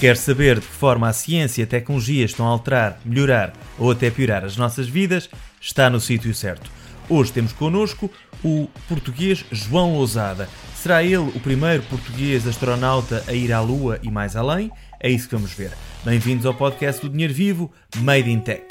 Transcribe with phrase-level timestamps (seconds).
[0.00, 3.90] Quer saber de que forma a ciência e a tecnologia estão a alterar, melhorar ou
[3.90, 5.30] até piorar as nossas vidas?
[5.60, 6.70] Está no sítio certo.
[7.08, 8.10] Hoje temos connosco
[8.42, 10.48] o português João Lousada.
[10.74, 14.70] Será ele o primeiro português astronauta a ir à Lua e mais além?
[15.00, 15.70] É isso que vamos ver.
[16.04, 18.64] Bem-vindos ao podcast do Dinheiro Vivo, Made in Tech.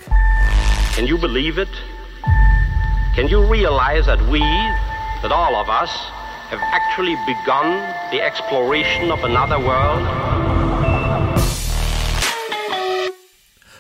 [0.96, 1.72] Can you believe it?
[3.16, 4.40] Can you realize that we,
[5.22, 5.90] that all of us,
[6.52, 7.82] have actually begun
[8.12, 10.43] the exploration of another world?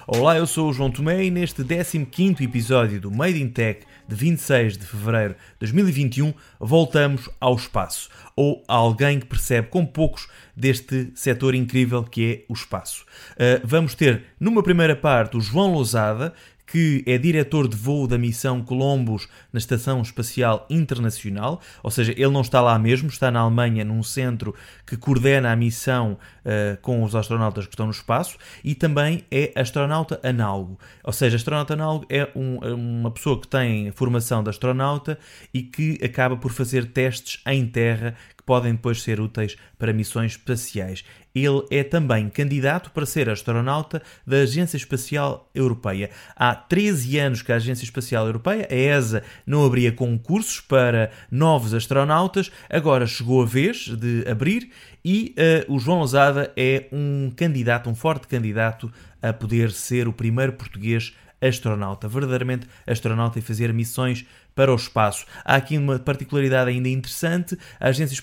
[0.06, 4.14] Olá, eu sou o João Tomé e neste 15º episódio do Made in Tech de
[4.14, 10.28] 26 de fevereiro de 2021 voltamos ao espaço, ou a alguém que percebe com poucos
[10.54, 13.06] deste setor incrível que é o espaço.
[13.32, 16.34] Uh, vamos ter numa primeira parte o João Lousada,
[16.66, 22.30] que é diretor de voo da missão Columbus na Estação Espacial Internacional, ou seja, ele
[22.30, 24.56] não está lá mesmo, está na Alemanha, num centro
[24.86, 29.52] que coordena a missão uh, com os astronautas que estão no espaço, e também é
[29.56, 30.80] astronauta análogo.
[31.04, 35.18] Ou seja, astronauta análogo é um, uma pessoa que tem formação de astronauta
[35.54, 40.34] e que acaba por fazer testes em terra que podem depois ser úteis para missões
[40.34, 41.04] espaciais.
[41.36, 46.12] Ele é também candidato para ser astronauta da Agência Espacial Europeia.
[46.36, 51.74] Há 13 anos que a Agência Espacial Europeia, a ESA, não abria concursos para novos
[51.74, 54.70] astronautas, agora chegou a vez de abrir
[55.04, 55.36] e
[55.68, 60.54] uh, o João Lousada é um candidato, um forte candidato a poder ser o primeiro
[60.54, 65.26] português astronauta, verdadeiramente astronauta e fazer missões para o espaço.
[65.44, 68.14] Há aqui uma particularidade ainda interessante: a Agência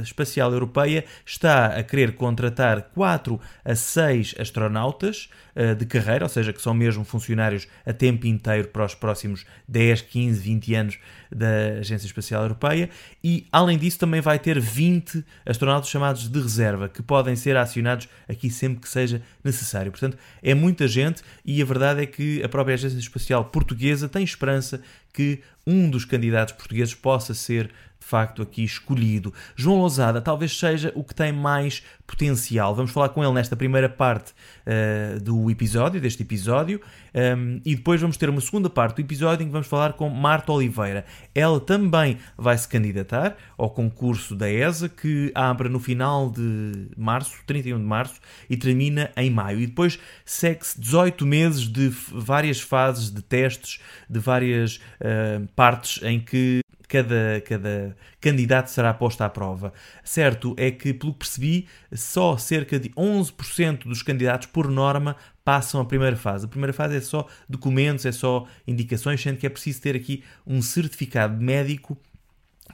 [0.00, 6.52] Espacial, Europeia está a querer contratar 4 a 6 astronautas uh, de carreira, ou seja,
[6.52, 10.98] que são mesmo funcionários a tempo inteiro para os próximos 10, 15, 20 anos
[11.30, 12.90] da Agência Espacial Europeia,
[13.22, 18.08] e além disso também vai ter 20 astronautas chamados de reserva, que podem ser acionados
[18.28, 19.90] aqui sempre que seja necessário.
[19.90, 24.22] Portanto, é muita gente e a verdade é que a própria Agência Espacial Portuguesa tem
[24.22, 24.80] esperança
[25.12, 27.70] que um dos candidatos portugueses possa ser
[28.02, 29.32] de facto aqui escolhido.
[29.54, 32.74] João Lousada talvez seja o que tem mais potencial.
[32.74, 34.32] Vamos falar com ele nesta primeira parte
[34.66, 36.80] uh, do episódio, deste episódio,
[37.14, 39.92] um, ehm, e depois vamos ter uma segunda parte do episódio em que vamos falar
[39.92, 41.06] com Marta Oliveira.
[41.34, 47.38] Ela também vai se candidatar ao concurso da ESA que abre no final de março,
[47.46, 48.20] 31 de março,
[48.50, 49.60] e termina em maio.
[49.60, 53.80] E depois segue-se 18 meses de várias fases de testes,
[54.10, 59.72] de várias uh, partes em que cada, cada candidato será posto à prova.
[60.04, 65.80] Certo é que, pelo que percebi, só cerca de 11% dos candidatos, por norma, passam
[65.80, 66.44] a primeira fase.
[66.44, 70.22] A primeira fase é só documentos, é só indicações, sendo que é preciso ter aqui
[70.46, 71.96] um certificado médico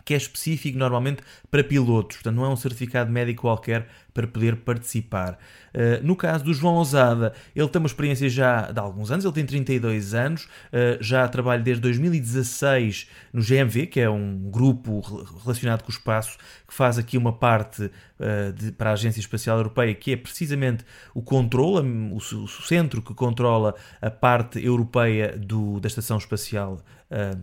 [0.04, 4.56] que é específico normalmente para pilotos, portanto não é um certificado médico qualquer para poder
[4.56, 5.38] participar.
[5.72, 9.32] Uh, no caso do João Ousada, ele tem uma experiência já de alguns anos, ele
[9.32, 14.98] tem 32 anos, uh, já trabalha desde 2016 no GMV, que é um grupo
[15.44, 16.36] relacionado com o espaço,
[16.66, 20.84] que faz aqui uma parte uh, de, para a Agência Espacial Europeia, que é precisamente
[21.14, 26.82] o controle, o, o centro que controla a parte europeia do, da Estação Espacial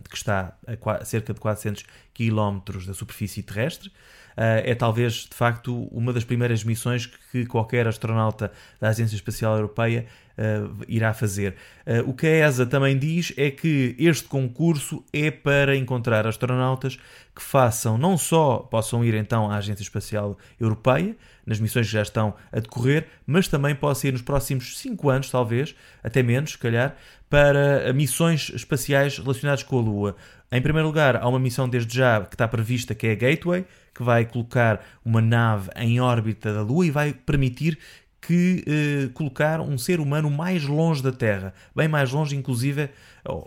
[0.08, 0.56] que está
[1.00, 3.90] a cerca de 400 km da superfície terrestre.
[4.36, 9.56] Uh, é talvez, de facto, uma das primeiras missões que qualquer astronauta da Agência Espacial
[9.56, 10.04] Europeia
[10.36, 11.54] uh, irá fazer.
[11.86, 16.98] Uh, o que a ESA também diz é que este concurso é para encontrar astronautas
[17.34, 21.16] que façam, não só possam ir então à Agência Espacial Europeia,
[21.46, 25.30] nas missões que já estão a decorrer, mas também possam ir nos próximos 5 anos,
[25.30, 26.94] talvez, até menos, se calhar,
[27.30, 30.16] para missões espaciais relacionadas com a Lua.
[30.50, 33.64] Em primeiro lugar, há uma missão desde já que está prevista, que é a Gateway,
[33.96, 37.78] que vai colocar uma nave em órbita da Lua e vai permitir
[38.20, 42.90] que eh, colocar um ser humano mais longe da Terra, bem mais longe, inclusive,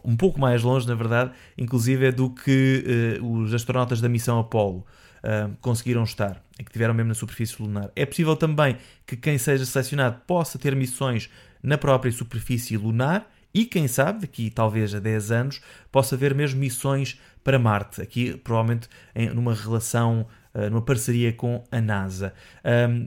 [0.04, 4.86] um pouco mais longe, na verdade, inclusive do que eh, os astronautas da missão Apollo
[5.24, 7.92] uh, conseguiram estar, e que tiveram mesmo na superfície lunar.
[7.96, 11.30] É possível também que quem seja selecionado possa ter missões
[11.62, 16.60] na própria superfície lunar e quem sabe, daqui talvez a 10 anos, possa haver mesmo
[16.60, 20.39] missões para Marte, aqui provavelmente em, numa relação eh,
[20.70, 22.34] numa parceria com a NASA.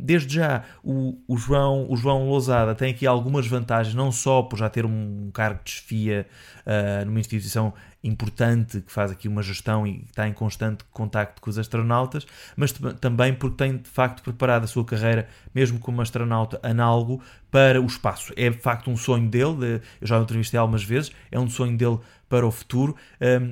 [0.03, 4.59] desde já, o, o, João, o João Lousada tem aqui algumas vantagens, não só por
[4.59, 6.27] já ter um cargo de desfia
[6.67, 7.73] uh, numa instituição
[8.05, 12.27] importante que faz aqui uma gestão e está em constante contacto com os astronautas,
[12.57, 17.81] mas também porque tem de facto preparado a sua carreira, mesmo como astronauta análogo, para
[17.81, 18.33] o espaço.
[18.37, 21.77] É de facto um sonho dele, eu já o entrevistei algumas vezes, é um sonho
[21.77, 22.97] dele para o futuro.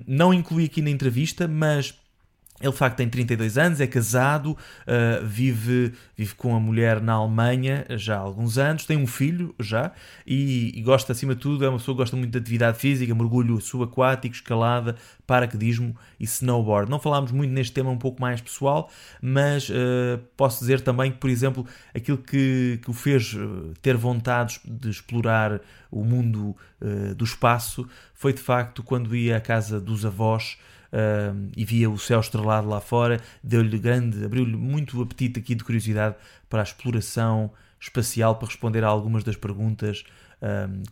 [0.06, 1.94] não incluí aqui na entrevista, mas
[2.60, 7.14] Ele de facto tem 32 anos, é casado, uh, vive, vive com a mulher na
[7.14, 9.92] Alemanha já há alguns anos, tem um filho já
[10.26, 13.14] e, e, gosta, acima de tudo, é uma pessoa que gosta muito de atividade física,
[13.14, 14.94] mergulho subaquático, escalada,
[15.26, 16.90] paraquedismo e snowboard.
[16.90, 18.90] Não falámos muito neste tema um pouco mais pessoal,
[19.22, 23.34] mas uh, posso dizer também que, por exemplo, aquilo que, que o fez
[23.80, 25.60] ter vontade de explorar
[25.90, 30.58] o mundo uh, do espaço foi de facto quando ia à casa dos avós
[30.92, 35.64] uh, e via o céu estrelado lá fora, deu-lhe grande, abriu-lhe muito apetite aqui de
[35.64, 36.16] curiosidade
[36.48, 37.50] para a exploração
[37.80, 40.04] espacial, para responder a algumas das perguntas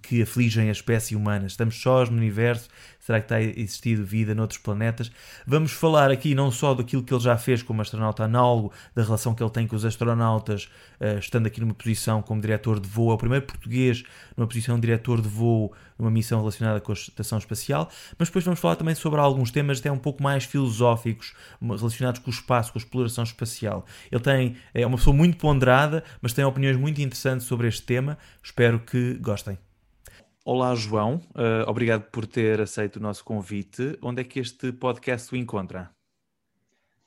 [0.02, 1.46] que afligem a espécie humana.
[1.46, 2.68] Estamos sós no universo?
[3.08, 5.10] Será que está existido vida noutros planetas?
[5.46, 9.34] Vamos falar aqui não só daquilo que ele já fez como astronauta análogo, da relação
[9.34, 10.68] que ele tem com os astronautas,
[11.00, 14.04] uh, estando aqui numa posição como diretor de voo, é o primeiro português
[14.36, 18.44] numa posição de diretor de voo numa missão relacionada com a estação espacial, mas depois
[18.44, 22.74] vamos falar também sobre alguns temas até um pouco mais filosóficos relacionados com o espaço,
[22.74, 23.86] com a exploração espacial.
[24.12, 28.18] Ele tem, é uma pessoa muito ponderada, mas tem opiniões muito interessantes sobre este tema.
[28.44, 29.58] Espero que gostem.
[30.50, 31.16] Olá, João.
[31.34, 33.98] Uh, obrigado por ter aceito o nosso convite.
[34.00, 35.90] Onde é que este podcast o encontra?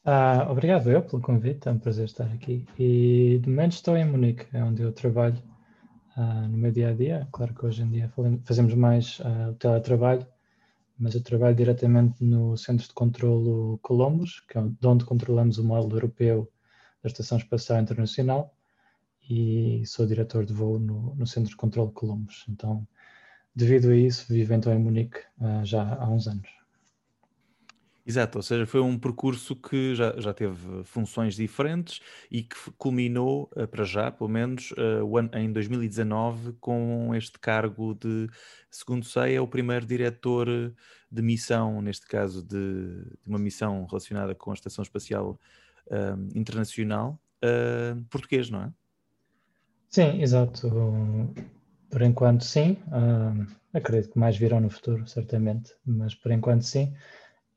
[0.05, 2.67] Ah, obrigado eu pelo convite, é um prazer estar aqui.
[2.77, 5.41] E de momento estou em Munique, é onde eu trabalho
[6.15, 7.27] uh, no meu dia a dia.
[7.31, 8.13] Claro que hoje em dia
[8.45, 10.27] fazemos mais uh, teletrabalho,
[10.95, 15.63] mas eu trabalho diretamente no Centro de Controlo Columbus, que é de onde controlamos o
[15.63, 16.47] módulo europeu
[17.01, 18.53] da Estação Espacial Internacional,
[19.27, 22.45] e sou diretor de voo no, no Centro de Controlo Columbus.
[22.47, 22.87] Então,
[23.55, 26.49] devido a isso, vivo então em Munique uh, já há uns anos.
[28.03, 32.01] Exato, ou seja, foi um percurso que já, já teve funções diferentes
[32.31, 38.27] e que culminou, uh, para já, pelo menos, uh, em 2019, com este cargo de,
[38.69, 40.47] segundo sei, é o primeiro diretor
[41.11, 45.39] de missão, neste caso de, de uma missão relacionada com a Estação Espacial
[46.33, 47.19] Internacional,
[48.09, 48.73] português, não é?
[49.89, 50.69] Sim, exato.
[51.91, 52.77] Por enquanto, sim.
[53.73, 56.93] acredito que mais virão no futuro, certamente, mas por enquanto, sim.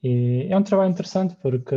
[0.02, 1.74] E é um trabalho interessante porque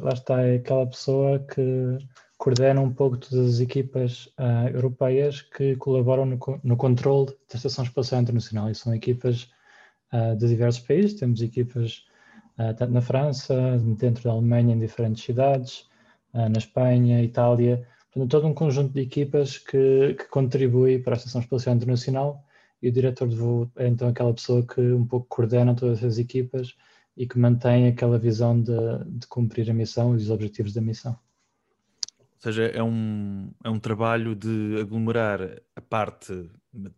[0.00, 1.98] lá está é aquela pessoa que
[2.38, 7.84] coordena um pouco todas as equipas uh, europeias que colaboram no, no controle da Estação
[7.84, 8.70] Espacial Internacional.
[8.70, 9.50] E são equipas
[10.12, 11.18] uh, de diversos países.
[11.18, 12.04] Temos equipas
[12.58, 15.88] uh, tanto na França, dentro da Alemanha, em diferentes cidades,
[16.32, 17.86] na Espanha, Itália.
[18.14, 22.44] Portanto, todo um conjunto de equipas que, que contribui para a Estação Espacial Internacional.
[22.80, 26.18] E o diretor de voo é então aquela pessoa que um pouco coordena todas as
[26.18, 26.76] equipas
[27.16, 28.72] e que mantém aquela visão de,
[29.06, 31.18] de cumprir a missão e os objetivos da missão.
[32.18, 35.40] Ou seja, é um, é um trabalho de aglomerar
[35.74, 36.50] a parte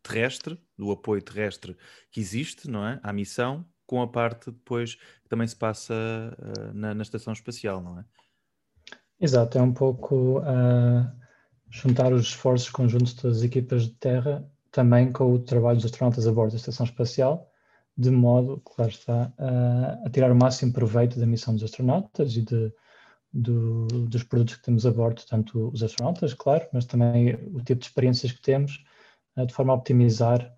[0.03, 1.77] terrestre, do apoio terrestre
[2.11, 2.99] que existe, não é?
[3.03, 7.81] À missão, com a parte depois que também se passa uh, na, na, estação espacial,
[7.81, 8.05] não é?
[9.21, 11.11] Exato, é um pouco uh,
[11.71, 16.33] juntar os esforços conjuntos das equipas de terra também com o trabalho dos astronautas a
[16.33, 17.51] bordo da estação espacial
[17.97, 22.43] de modo, claro está, a, a tirar o máximo proveito da missão dos astronautas e
[22.43, 22.73] de,
[23.33, 27.81] do, dos produtos que temos a bordo, tanto os astronautas, claro, mas também o tipo
[27.81, 28.85] de experiências que temos,
[29.37, 30.55] de forma a optimizar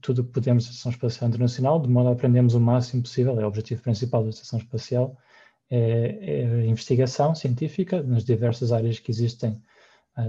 [0.00, 3.38] tudo o que podemos da Estação Espacial Internacional, de modo a aprendermos o máximo possível,
[3.38, 5.16] é o objetivo principal da Estação Espacial,
[5.70, 9.60] é, é investigação científica nas diversas áreas que existem,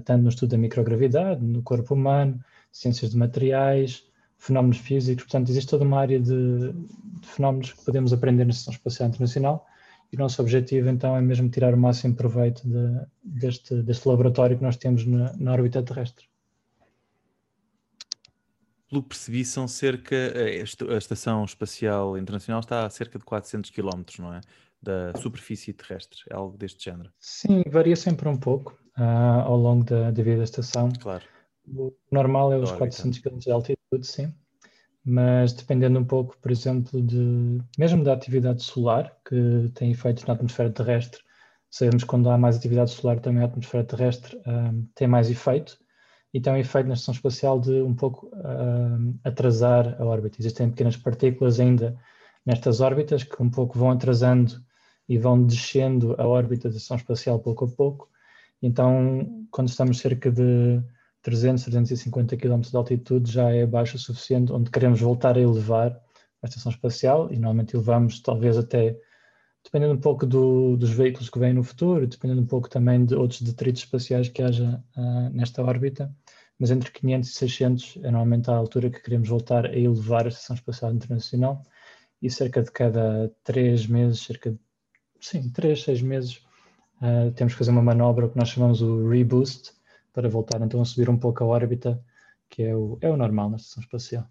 [0.05, 2.39] tanto no estudo da microgravidade, no corpo humano,
[2.71, 4.03] ciências de materiais,
[4.37, 8.73] fenómenos físicos, portanto, existe toda uma área de, de fenómenos que podemos aprender na Estação
[8.73, 9.67] Espacial Internacional
[10.11, 14.57] e o nosso objetivo, então, é mesmo tirar o máximo proveito de, deste, deste laboratório
[14.57, 16.25] que nós temos na, na órbita terrestre.
[18.89, 20.15] Pelo percebi, são cerca.
[20.91, 24.41] A Estação Espacial Internacional está a cerca de 400 km, não é?
[24.81, 27.11] Da superfície terrestre, é algo deste género.
[27.19, 30.89] Sim, varia sempre um pouco uh, ao longo da, da vida da estação.
[30.99, 31.23] Claro.
[31.67, 34.33] O normal é os 400 km de altitude, sim.
[35.03, 40.33] Mas dependendo um pouco, por exemplo, de mesmo da atividade solar, que tem efeitos na
[40.33, 41.21] atmosfera terrestre,
[41.69, 45.77] sabemos que quando há mais atividade solar também a atmosfera terrestre um, tem mais efeito
[46.33, 50.37] e tem um efeito na estação espacial de um pouco um, atrasar a órbita.
[50.39, 51.97] Existem pequenas partículas ainda
[52.45, 54.61] nestas órbitas que um pouco vão atrasando
[55.11, 58.09] e vão descendo a órbita da estação espacial pouco a pouco.
[58.61, 60.81] Então, quando estamos cerca de
[61.21, 65.91] 300, 350 km de altitude já é baixo o suficiente, onde queremos voltar a elevar
[66.41, 68.97] a estação espacial e normalmente elevamos talvez até,
[69.61, 73.13] dependendo um pouco do, dos veículos que vêm no futuro, dependendo um pouco também de
[73.13, 76.09] outros detritos espaciais que haja uh, nesta órbita,
[76.57, 80.29] mas entre 500 e 600 é normalmente a altura que queremos voltar a elevar a
[80.29, 81.63] Estação Espacial Internacional
[82.21, 84.70] e cerca de cada três meses, cerca de
[85.21, 86.41] sim, três, seis meses,
[87.01, 89.71] uh, temos que fazer uma manobra que nós chamamos o reboost,
[90.11, 92.03] para voltar então a subir um pouco a órbita,
[92.49, 94.27] que é o, é o normal na estação espacial.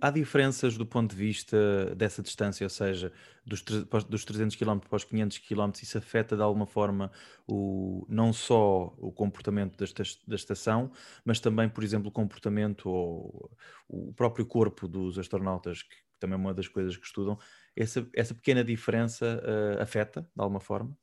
[0.00, 3.12] Há diferenças do ponto de vista dessa distância, ou seja,
[3.44, 7.10] dos, dos 300 km para os 500 km, isso afeta de alguma forma
[7.46, 10.90] o, não só o comportamento da, da estação,
[11.24, 13.50] mas também, por exemplo, o comportamento ou
[13.86, 17.38] o próprio corpo dos astronautas, que também é uma das coisas que estudam.
[17.76, 20.96] Essa, essa pequena diferença uh, afeta de alguma forma?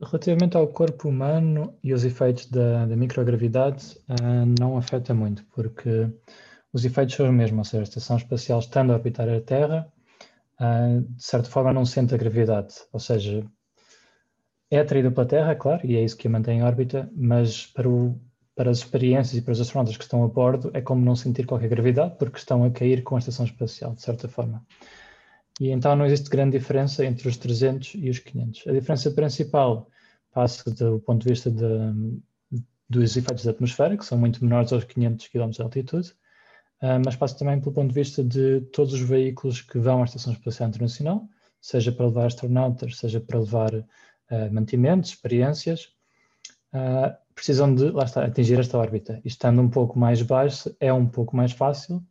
[0.00, 6.12] Relativamente ao corpo humano e os efeitos da, da microgravidade, uh, não afeta muito, porque
[6.72, 9.90] os efeitos são os mesmos, ou seja, a estação espacial estando a orbitar a Terra,
[10.60, 13.44] uh, de certa forma não sente a gravidade, ou seja,
[14.70, 17.88] é atraído pela Terra, claro, e é isso que a mantém em órbita, mas para,
[17.88, 18.20] o,
[18.54, 21.46] para as experiências e para os astronautas que estão a bordo é como não sentir
[21.46, 24.64] qualquer gravidade, porque estão a cair com a estação espacial, de certa forma.
[25.58, 28.66] E então não existe grande diferença entre os 300 e os 500.
[28.68, 29.88] A diferença principal
[30.32, 31.64] passa do ponto de vista de,
[32.88, 36.08] dos efeitos da atmosfera, que são muito menores aos 500 km de altitude,
[36.82, 40.04] uh, mas passa também pelo ponto de vista de todos os veículos que vão à
[40.04, 41.28] Estação Espacial Internacional,
[41.60, 45.92] seja para levar astronautas, seja para levar uh, mantimentos, experiências,
[46.72, 49.20] uh, precisam de, lá está, atingir esta órbita.
[49.24, 52.02] E estando um pouco mais baixo, é um pouco mais fácil,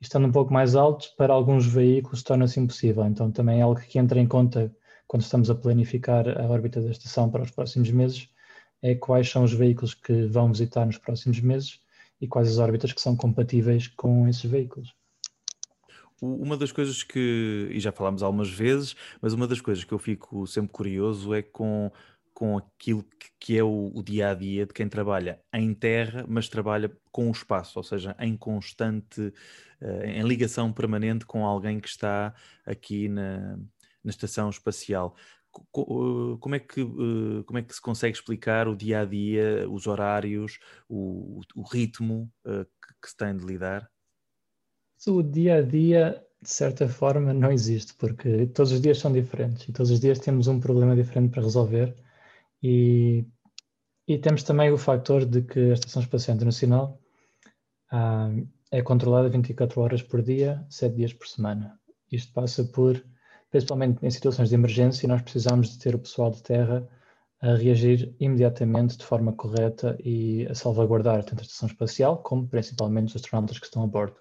[0.00, 3.04] estando um pouco mais alto, para alguns veículos torna-se impossível.
[3.04, 4.74] Então também é algo que entra em conta
[5.06, 8.28] quando estamos a planificar a órbita da estação para os próximos meses,
[8.82, 11.80] é quais são os veículos que vão visitar nos próximos meses
[12.20, 14.94] e quais as órbitas que são compatíveis com esses veículos.
[16.20, 19.98] Uma das coisas que, e já falámos algumas vezes, mas uma das coisas que eu
[19.98, 21.92] fico sempre curioso é com
[22.38, 23.04] com aquilo
[23.40, 27.26] que, é o, o, dia a dia de quem trabalha em terra, mas trabalha com
[27.26, 29.20] o espaço, ou seja, em constante,
[29.82, 32.32] uh, em ligação permanente com alguém que está
[32.64, 33.56] aqui na,
[34.04, 35.16] na estação espacial.
[35.52, 39.68] Eh, como é, que, eh, como é que se consegue explicar o dia a dia,
[39.68, 43.90] os horários, o, o ritmo que, que se tem de lidar?
[45.08, 49.68] O dia a dia, de certa forma, não existe, porque todos os dias são diferentes
[49.68, 51.96] e todos os dias temos um problema diferente para resolver
[52.62, 53.24] e,
[54.06, 57.00] e temos também o fator de que a Estação Espacial Internacional
[57.90, 58.30] ah,
[58.70, 61.78] é controlada 24 horas por dia, 7 dias por semana.
[62.10, 63.02] Isto passa por,
[63.50, 66.88] principalmente em situações de emergência, nós precisamos de ter o pessoal de terra
[67.40, 73.10] a reagir imediatamente de forma correta e a salvaguardar tanto a estação espacial como principalmente
[73.10, 74.16] os astronautas que estão a bordo.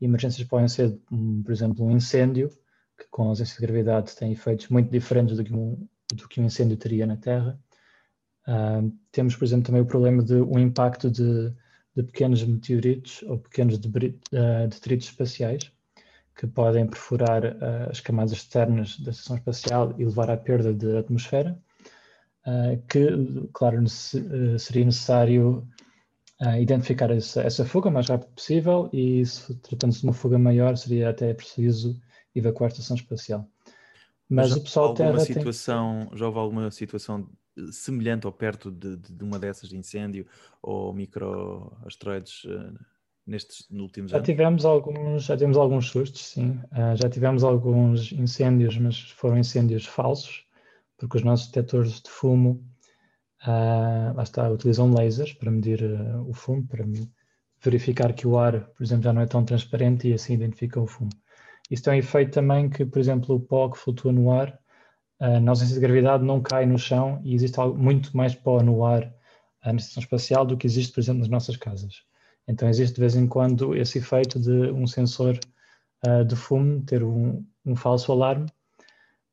[0.00, 0.98] emergências podem ser,
[1.44, 2.50] por exemplo, um incêndio,
[2.98, 6.40] que com a ausência de gravidade tem efeitos muito diferentes do que um, do que
[6.40, 7.58] um incêndio teria na Terra.
[8.46, 11.52] Uh, temos, por exemplo, também o problema de um impacto de,
[11.94, 15.70] de pequenos meteoritos ou pequenos uh, detritos espaciais
[16.34, 20.96] que podem perfurar uh, as camadas externas da estação espacial e levar à perda de
[20.96, 21.58] atmosfera,
[22.88, 23.06] que,
[23.52, 23.86] claro,
[24.58, 25.68] seria necessário
[26.58, 29.22] identificar essa, essa, fuga o mais rápido possível e,
[29.62, 32.00] tratando-se de uma fuga maior, seria até preciso
[32.34, 33.46] evacuar a estação espacial.
[34.30, 36.18] Mas, o pessoal alguma terra situação, tem...
[36.18, 37.28] Já houve alguma situação
[37.72, 40.24] semelhante ou perto de, de uma dessas de incêndio
[40.62, 42.78] ou microasteroides uh,
[43.26, 44.26] nestes últimos já anos?
[44.26, 46.60] Tivemos alguns, já tivemos alguns sustos, sim.
[46.70, 50.46] Uh, já tivemos alguns incêndios, mas foram incêndios falsos,
[50.96, 52.64] porque os nossos detectores de fumo
[53.42, 55.82] uh, lá está, utilizam lasers para medir
[56.26, 56.84] o fumo, para
[57.62, 60.86] verificar que o ar, por exemplo, já não é tão transparente e assim identifica o
[60.86, 61.10] fumo.
[61.70, 64.58] Isso tem um efeito também que, por exemplo, o pó que flutua no ar,
[65.20, 68.60] uh, na ausência de gravidade, não cai no chão e existe algo, muito mais pó
[68.62, 72.02] no ar uh, na estação espacial do que existe, por exemplo, nas nossas casas.
[72.48, 75.38] Então existe de vez em quando esse efeito de um sensor
[76.06, 78.46] uh, de fumo ter um, um falso alarme,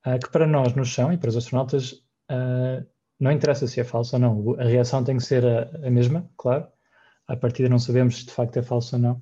[0.06, 1.94] uh, que para nós no chão e para os astronautas
[2.30, 2.86] uh,
[3.20, 4.60] não interessa se é falso ou não.
[4.60, 6.68] A reação tem que ser a, a mesma, claro.
[7.28, 9.22] A partida não sabemos se de facto é falso ou não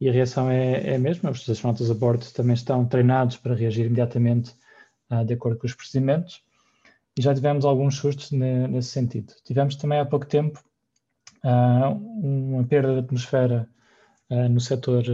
[0.00, 1.30] e a reação é, é a mesma.
[1.30, 4.54] Os astronautas a bordo também estão treinados para reagir imediatamente
[5.10, 6.42] uh, de acordo com os procedimentos
[7.18, 9.34] e já tivemos alguns sustos ne, nesse sentido.
[9.44, 10.62] Tivemos também há pouco tempo
[11.44, 13.68] uh, uma perda de atmosfera
[14.30, 15.04] uh, no setor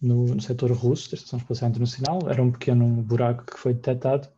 [0.00, 2.20] no, no, setor russo da Estação Espacial Internacional.
[2.30, 4.28] Era um pequeno buraco que foi detectado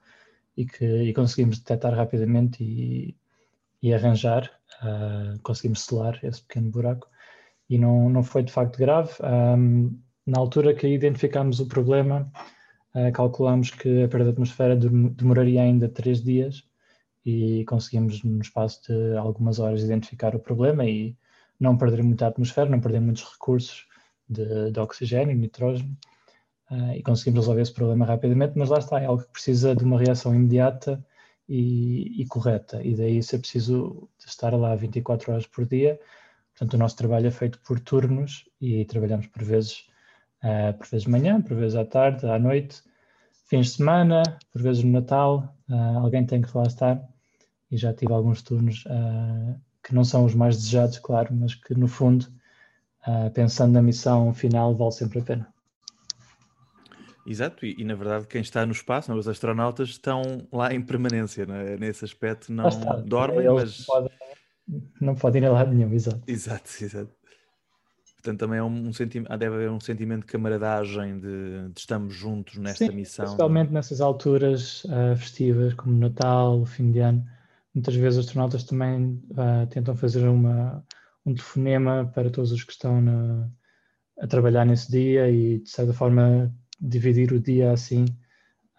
[0.56, 3.14] e que e conseguimos detectar rapidamente e,
[3.82, 4.50] e arranjar,
[5.42, 7.08] conseguimos selar esse pequeno buraco
[7.68, 9.12] e não, não foi de facto grave.
[9.22, 12.30] Um, na altura que identificámos o problema,
[12.94, 16.64] uh, calculámos que a perda de atmosfera demoraria ainda três dias
[17.24, 21.16] e conseguimos, no espaço de algumas horas, identificar o problema e
[21.60, 23.86] não perder muita atmosfera, não perder muitos recursos
[24.28, 25.96] de, de oxigênio e nitrogênio.
[26.70, 29.84] uh, e conseguimos resolver esse problema rapidamente, mas lá está, é algo que precisa de
[29.84, 31.04] uma reação imediata
[31.48, 35.98] e, e correta, e daí ser preciso estar lá 24 horas por dia.
[36.58, 39.86] Portanto, o nosso trabalho é feito por turnos e trabalhamos por vezes,
[40.42, 42.82] uh, por vezes de manhã, por vezes à tarde, à noite,
[43.46, 47.00] fins de semana, por vezes no Natal, uh, alguém tem que lá estar
[47.70, 51.74] e já tive alguns turnos uh, que não são os mais desejados, claro, mas que
[51.74, 52.26] no fundo,
[53.32, 55.48] pensando na missão final, vale sempre a pena.
[57.24, 61.46] Exato, e, e, na verdade quem está no espaço, os astronautas estão lá em permanência,
[61.48, 61.78] é?
[61.78, 62.68] nesse aspecto não
[63.06, 63.86] dormem, mas...
[63.86, 64.10] Podem,
[65.00, 66.22] não podem ir a lado nenhum, exato.
[66.26, 67.18] Exato, exato.
[68.18, 72.14] Portanto, também é um, um sentimento, deve haver um sentimento de camaradagem, de, de estamos
[72.14, 73.24] juntos nesta Sim, missão.
[73.24, 77.24] Principalmente nessas alturas uh, festivas, como Natal, fim de ano.
[77.72, 80.84] Muitas vezes os astronautas também uh, tentam fazer uma,
[81.24, 83.48] um telefonema para todos os que estão na,
[84.20, 88.04] a trabalhar nesse dia e, de certa forma, dividir o dia assim,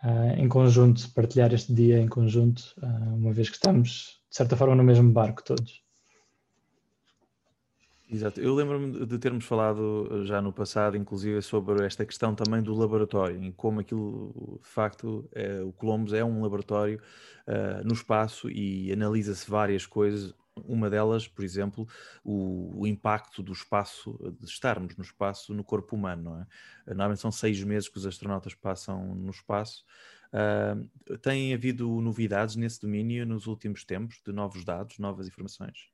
[0.04, 2.76] uh, em conjunto, partilhar este dia em conjunto,
[3.16, 5.84] uma vez que estamos, de certa forma, no mesmo barco todos.
[8.12, 8.42] Exato.
[8.42, 12.74] Eu lembro-me de termos falado eh, já no passado, inclusive, sobre esta questão também do
[12.74, 17.00] laboratório, em como aquilo, de facto, é, o Columbus é um laboratório
[17.48, 20.34] uh, no espaço e analisa-se várias coisas.
[20.66, 21.88] Uma delas, por exemplo,
[22.24, 26.48] o, o, impacto do espaço, de estarmos no espaço no corpo humano, não é?
[26.88, 29.86] Normalmente são seis meses que os astronautas passam no espaço.
[30.32, 35.90] Uh, tem havido novidades nesse domínio nos últimos tempos, de novos dados, novas informações?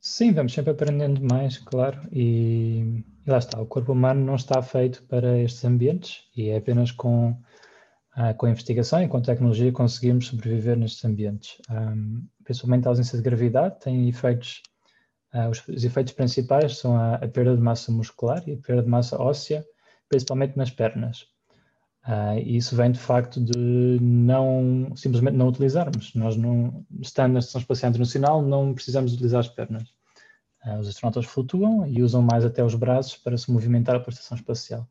[0.00, 4.62] Sim, vamos sempre aprendendo mais, claro, e, e, lá está, o corpo humano não está
[4.62, 7.36] feito para estes ambientes e é apenas com,
[8.12, 11.60] ah, com a investigação e com a tecnologia conseguimos sobreviver nestes ambientes.
[11.68, 14.62] Um, principalmente a ausência de gravidade tem efeitos,
[15.34, 18.84] uh, os, os, efeitos principais são a, a, perda de massa muscular e a perda
[18.84, 19.66] de massa óssea,
[20.08, 21.26] principalmente nas pernas.
[22.06, 26.14] Uh, isso vem de facto de não simplesmente não utilizarmos.
[26.14, 29.82] Nós não, estando na Estação Espacial Internacional, não precisamos utilizar as pernas.
[30.64, 34.14] Uh, os astronautas flutuam e usam mais até os braços para se movimentar para a
[34.14, 34.88] Estação Espacial.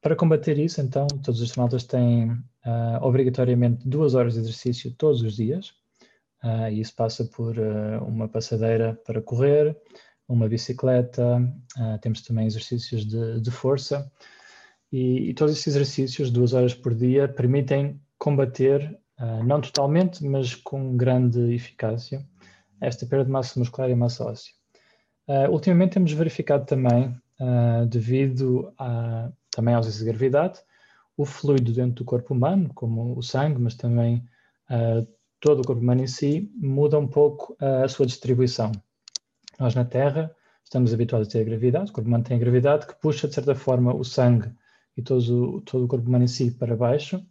[0.00, 5.20] Para combater isso, então, todos os astronautas têm uh, obrigatoriamente duas horas de exercício todos
[5.20, 5.74] os dias.
[6.72, 7.56] e isso passa por
[8.04, 9.76] uma passadeira para correr,
[10.26, 11.40] uma bicicleta,
[12.00, 14.10] temos também exercícios de, de força
[14.92, 20.54] e, e, todos esses exercícios, duas horas por dia, permitem combater, uh, não totalmente, mas
[20.54, 22.22] com grande eficácia,
[22.78, 24.52] esta perda de massa muscular e massa óssea.
[25.26, 27.06] Uh, ultimamente temos verificado também,
[27.40, 30.60] uh, devido a, também à ausência de gravidade,
[31.16, 34.24] o fluido dentro do corpo humano, como o sangue, mas também
[35.38, 38.72] todo o corpo humano em si, muda um pouco a sua distribuição.
[39.60, 43.28] Nós na Terra estamos habituados a ter gravidade, o corpo humano tem gravidade que puxa,
[43.28, 44.50] de certa forma, o sangue
[44.96, 47.24] e todo, todo o corpo humano em si para baixo.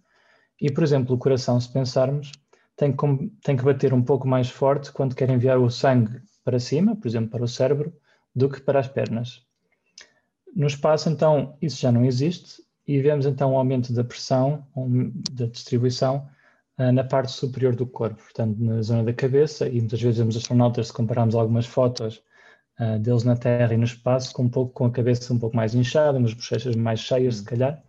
[0.60, 2.32] E, por exemplo, o coração, se pensarmos,
[2.76, 6.60] tem que, tem que bater um pouco mais forte quando quer enviar o sangue para
[6.60, 7.94] cima, por exemplo, para o cérebro,
[8.36, 9.46] do que para as pernas.
[10.56, 15.12] No espaço, então, isso já não existe e vemos então um aumento da pressão, um,
[15.32, 16.28] da distribuição
[16.78, 20.36] uh, na parte superior do corpo, portanto, na zona da cabeça, e muitas vezes vemos
[20.36, 22.22] astronautas, se compararmos algumas fotos
[22.80, 25.56] uh, deles na Terra e no espaço, com um pouco com a cabeça um pouco
[25.56, 27.38] mais inchada, umas bochechas mais cheias, hum.
[27.40, 27.84] se calhar.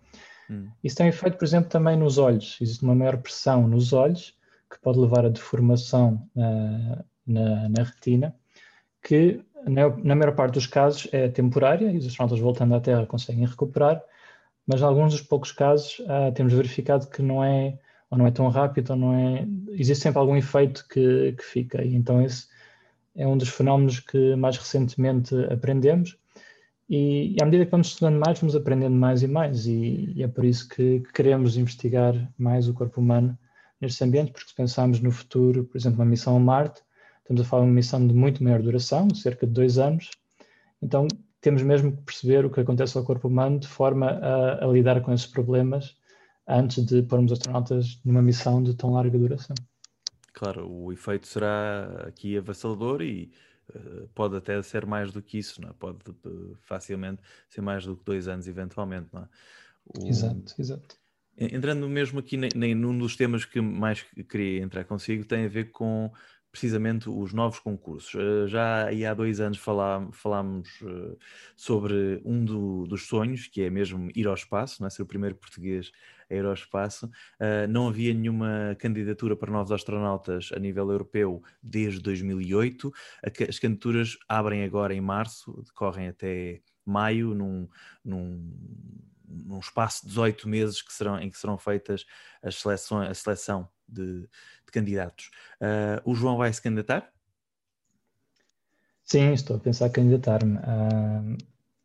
[0.50, 0.68] Hum.
[0.82, 2.58] Isso tem efeito, por exemplo, também nos olhos.
[2.60, 4.34] Existe uma maior pressão nos olhos,
[4.70, 8.34] que pode levar a deformação uh, na, na, retina,
[9.02, 13.06] que na, na, maior parte dos casos é temporária e os astronautas voltando à Terra
[13.06, 14.02] conseguem recuperar,
[14.66, 17.78] mas em alguns dos poucos casos uh, temos verificado que não é
[18.10, 21.82] ou não é tão rápido ou não é existe sempre algum efeito que, que fica
[21.82, 22.46] e então esse
[23.14, 26.16] é um dos fenómenos que mais recentemente aprendemos.
[26.88, 29.66] E, e à medida que vamos estudando mais, vamos aprendendo mais e mais.
[29.66, 33.38] E, e é por isso que, que, queremos investigar mais o corpo humano
[33.80, 36.82] nestes ambientes, porque se pensarmos no futuro, por exemplo, uma missão a Marte,
[37.20, 40.10] estamos a falar de uma missão de muito maior duração, cerca de dois anos,
[40.80, 41.08] então
[41.40, 45.00] temos mesmo que perceber o que acontece ao corpo humano de forma a, a lidar
[45.02, 45.96] com esses problemas
[46.46, 49.56] antes de pormos astronautas numa missão de tão larga duração.
[50.32, 53.30] Claro, o efeito será aqui avassalador e
[53.74, 55.72] uh, pode até ser mais do que isso, não é?
[55.72, 59.08] pode uh, facilmente ser mais do que dois anos, eventualmente.
[59.12, 59.28] Não é?
[59.86, 60.08] o...
[60.08, 60.96] Exato, exato.
[61.36, 65.70] Entrando mesmo aqui nem, num dos temas que mais queria entrar consigo, tem a ver
[65.70, 66.12] com
[66.52, 68.14] precisamente os novos concursos.
[68.14, 71.18] Uh, já há dois anos falá, falámos uh,
[71.56, 74.90] sobre um do, dos sonhos, que é mesmo ir ao espaço, não é?
[74.90, 75.90] ser o primeiro português
[76.30, 77.06] a ir ao espaço.
[77.40, 82.92] Uh, não havia nenhuma candidatura para novos astronautas a nível europeu desde 2008.
[83.48, 87.66] As candidaturas abrem agora em março, decorrem até maio, num,
[88.04, 88.52] num
[89.32, 92.04] num espaço de 18 meses que serão, em que serão feitas
[92.42, 95.30] as seleções, a seleção de, de candidatos.
[95.60, 97.10] Uh, o João vai se candidatar?
[99.04, 100.56] Sim, estou a pensar candidatar-me.
[100.56, 101.36] Uh,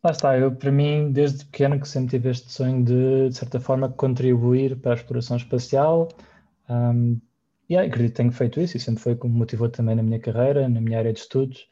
[0.03, 3.59] lá está, eu para mim, desde pequeno que sempre tive este sonho de, de certa
[3.59, 6.07] forma, contribuir para a exploração espacial.
[6.69, 7.19] Um,
[7.69, 10.19] e yeah, acredito que tenho feito isso e sempre foi como motivou também na minha
[10.19, 11.69] carreira, na minha área de estudos.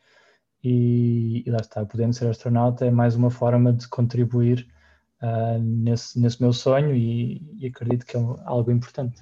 [0.64, 4.68] E, e lá está, podendo ser astronauta é mais uma forma de contribuir
[5.22, 9.22] uh, nesse, nesse meu sonho e, e acredito que é algo importante.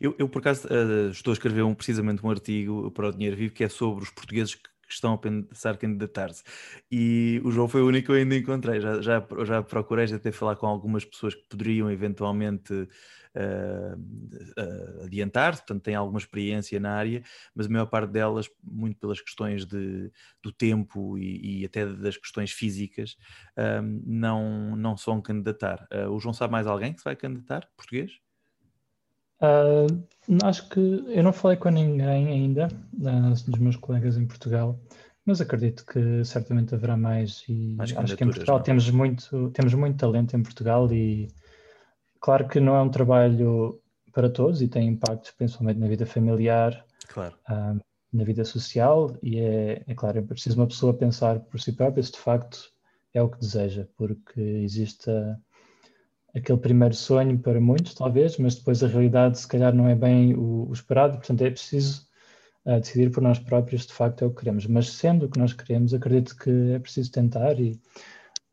[0.00, 3.36] Eu, eu, por acaso, uh, estou a escrever um, precisamente um artigo para o Dinheiro
[3.36, 6.42] Vivo que é sobre os portugueses que, que estão a pensar candidatar-se.
[6.90, 8.80] E o João foi o único que eu ainda encontrei.
[8.80, 12.88] Já, já, já procurei já até falar com algumas pessoas que poderiam eventualmente
[13.36, 17.22] uh, uh, adiantar, portanto, têm alguma experiência na área,
[17.54, 20.10] mas a maior parte delas, muito pelas questões de,
[20.42, 23.16] do tempo e, e até das questões físicas,
[24.04, 25.86] não, não são candidatar.
[26.10, 28.12] o João sabe mais alguém que se vai candidatar, português?
[29.40, 30.06] Uh,
[30.44, 34.78] acho que eu não falei com ninguém ainda, uh, dos meus colegas em Portugal,
[35.24, 38.62] mas acredito que certamente haverá mais e mais acho que em Portugal não?
[38.62, 41.28] temos muito, temos muito talento em Portugal e
[42.20, 43.80] claro que não é um trabalho
[44.12, 47.34] para todos e tem impactos principalmente na vida familiar, claro.
[47.48, 47.80] uh,
[48.12, 52.02] na vida social e é, é claro, é preciso uma pessoa pensar por si própria
[52.02, 52.72] se de facto
[53.14, 55.10] é o que deseja, porque existe
[56.34, 60.34] aquele primeiro sonho para muitos, talvez, mas depois a realidade se calhar não é bem
[60.34, 62.06] o, o esperado, portanto é preciso
[62.64, 64.66] uh, decidir por nós próprios de facto é o que queremos.
[64.66, 67.80] Mas sendo o que nós queremos, acredito que é preciso tentar e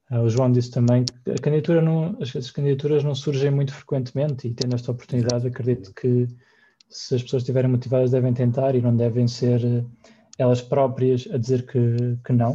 [0.10, 4.48] o João disse também que a candidatura não, as, as, candidaturas não surgem muito frequentemente
[4.48, 6.28] e tendo esta oportunidade acredito que
[6.90, 9.90] se as pessoas estiverem motivadas devem tentar e não devem ser uh,
[10.38, 12.54] elas próprias a dizer que, que não,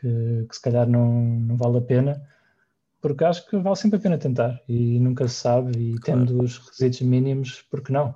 [0.00, 2.20] que, que se calhar não, não vale a pena
[3.04, 6.24] porque acho que vale sempre a pena tentar e nunca se sabe, e claro.
[6.24, 8.14] tendo os requisitos mínimos, por que não?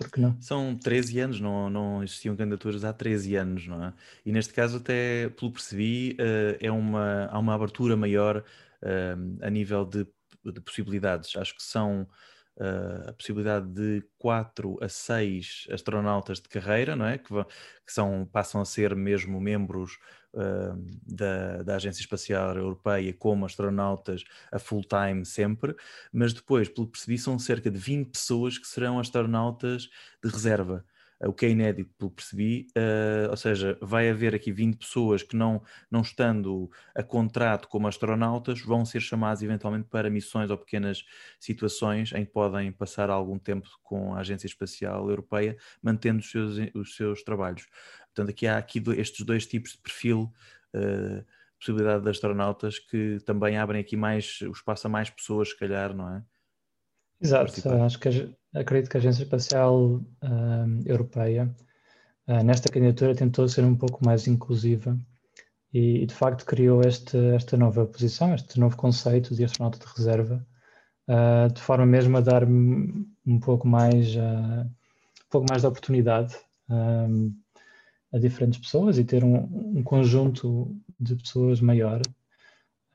[0.00, 0.34] Por que não?
[0.40, 3.92] São 13 anos, não, não existiam candidaturas há 13 anos, não é?
[4.24, 9.50] E neste caso, até pelo percebi, uh, é uma, há uma abertura maior uh, a
[9.50, 10.06] nível de,
[10.42, 11.36] de, possibilidades.
[11.36, 12.08] Acho que são
[12.56, 17.18] uh, a possibilidade de 4 a 6 astronautas de carreira, não é?
[17.18, 19.98] Que, que são, passam a ser mesmo membros
[21.06, 25.74] da, da Agência Espacial Europeia como astronautas a full time sempre,
[26.12, 29.88] mas depois, pelo que percebi, são cerca de 20 pessoas que serão astronautas
[30.22, 30.84] de reserva
[31.28, 35.36] o que é inédito, pelo percebi, uh, ou seja, vai haver aqui 20 pessoas que
[35.36, 41.04] não, não estando a contrato como astronautas, vão ser chamadas eventualmente para missões ou pequenas
[41.38, 46.56] situações em que podem passar algum tempo com a Agência Espacial Europeia, mantendo os seus,
[46.74, 47.66] os seus trabalhos.
[48.06, 50.32] Portanto, aqui há aqui estes dois tipos de perfil,
[50.74, 51.24] uh,
[51.58, 55.94] possibilidade de astronautas, que também abrem aqui mais o espaço a mais pessoas, se calhar,
[55.94, 56.22] não é?
[57.20, 57.52] Exato,
[57.84, 61.54] acho que acredito que a Agência Espacial uh, Europeia,
[62.28, 64.98] uh, nesta candidatura, tentou ser um pouco mais inclusiva
[65.72, 69.86] e, e, de facto, criou este, esta nova posição, este novo conceito de astronauta de
[69.86, 70.46] reserva,
[71.08, 76.36] uh, de forma mesmo a dar um pouco mais, um pouco mais de oportunidade
[78.12, 79.36] a diferentes pessoas e ter um,
[79.78, 82.00] um conjunto de pessoas maior.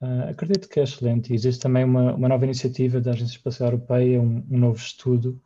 [0.01, 1.33] Uh, acredito que é excelente.
[1.33, 5.41] Existe também uma, uma nova iniciativa da Agência Espacial Europeia, um, um novo estudo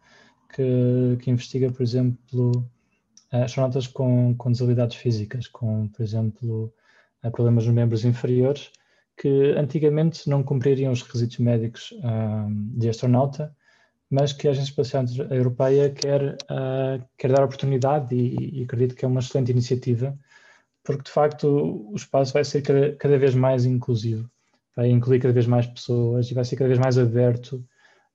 [0.53, 2.67] que, que, investiga, por exemplo,
[3.31, 6.73] astronautas com, com desabilidades físicas, com, por exemplo,
[7.31, 8.71] problemas nos membros inferiores,
[9.19, 13.53] que antigamente não cumpririam os requisitos médicos uh, de astronauta,
[14.09, 19.03] mas que a Agência Espacial Europeia quer, uh, quer dar oportunidade e, e, acredito que
[19.03, 20.17] é uma excelente iniciativa,
[20.83, 21.47] porque de facto
[21.91, 24.29] o espaço vai ser cada, cada, vez mais inclusivo,
[24.75, 27.63] vai incluir cada vez mais pessoas e vai ser cada vez mais aberto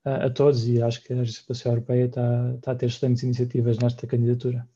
[0.04, 3.78] a todos e acho que a Agência Espacial Europeia está, está a ter excelentes iniciativas
[3.78, 4.68] nesta candidatura.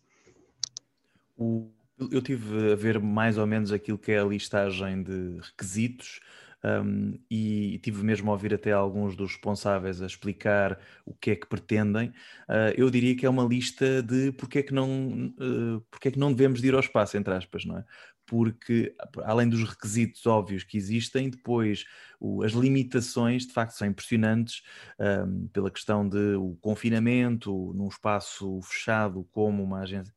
[1.38, 6.20] Eu tive a ver mais ou menos aquilo que é a listagem de requisitos
[6.64, 11.36] um, e tive mesmo a ouvir até alguns dos responsáveis a explicar o que é
[11.36, 12.08] que pretendem.
[12.48, 16.10] Uh, eu diria que é uma lista de porque é que não, uh, porque é
[16.10, 17.84] que não devemos ir ao espaço, entre aspas, não é?
[18.28, 21.84] Porque, além dos requisitos óbvios que existem, depois
[22.20, 24.62] o, as limitações de facto são impressionantes
[25.00, 30.14] um, pela questão de o confinamento num espaço fechado como uma agência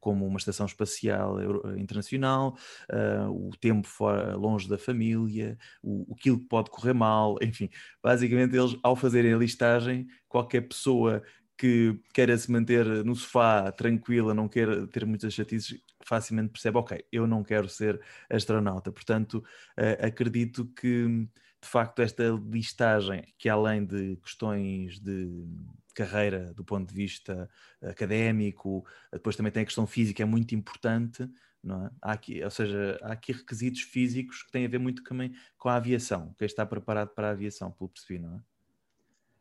[0.00, 1.38] como uma estação espacial
[1.78, 2.58] internacional,
[2.90, 7.70] uh, o tempo fora, longe da família, o, aquilo que pode correr mal, enfim,
[8.02, 11.22] basicamente eles ao fazerem a listagem, qualquer pessoa
[11.56, 17.04] que queira se manter no sofá tranquila, não queira ter muitas chatices, facilmente percebe, ok,
[17.12, 18.90] eu não quero ser astronauta.
[18.90, 19.44] Portanto,
[19.78, 21.28] uh, acredito que
[21.64, 25.46] de facto, esta listagem, que além de questões de
[25.94, 27.48] carreira do ponto de vista
[27.82, 31.26] académico, depois também tem a questão física, é muito importante,
[31.62, 31.90] não é?
[32.02, 35.70] Há aqui, ou seja, há aqui requisitos físicos que têm a ver muito também com
[35.70, 38.40] a aviação, quem está preparado para a aviação, pelo percebi, não é?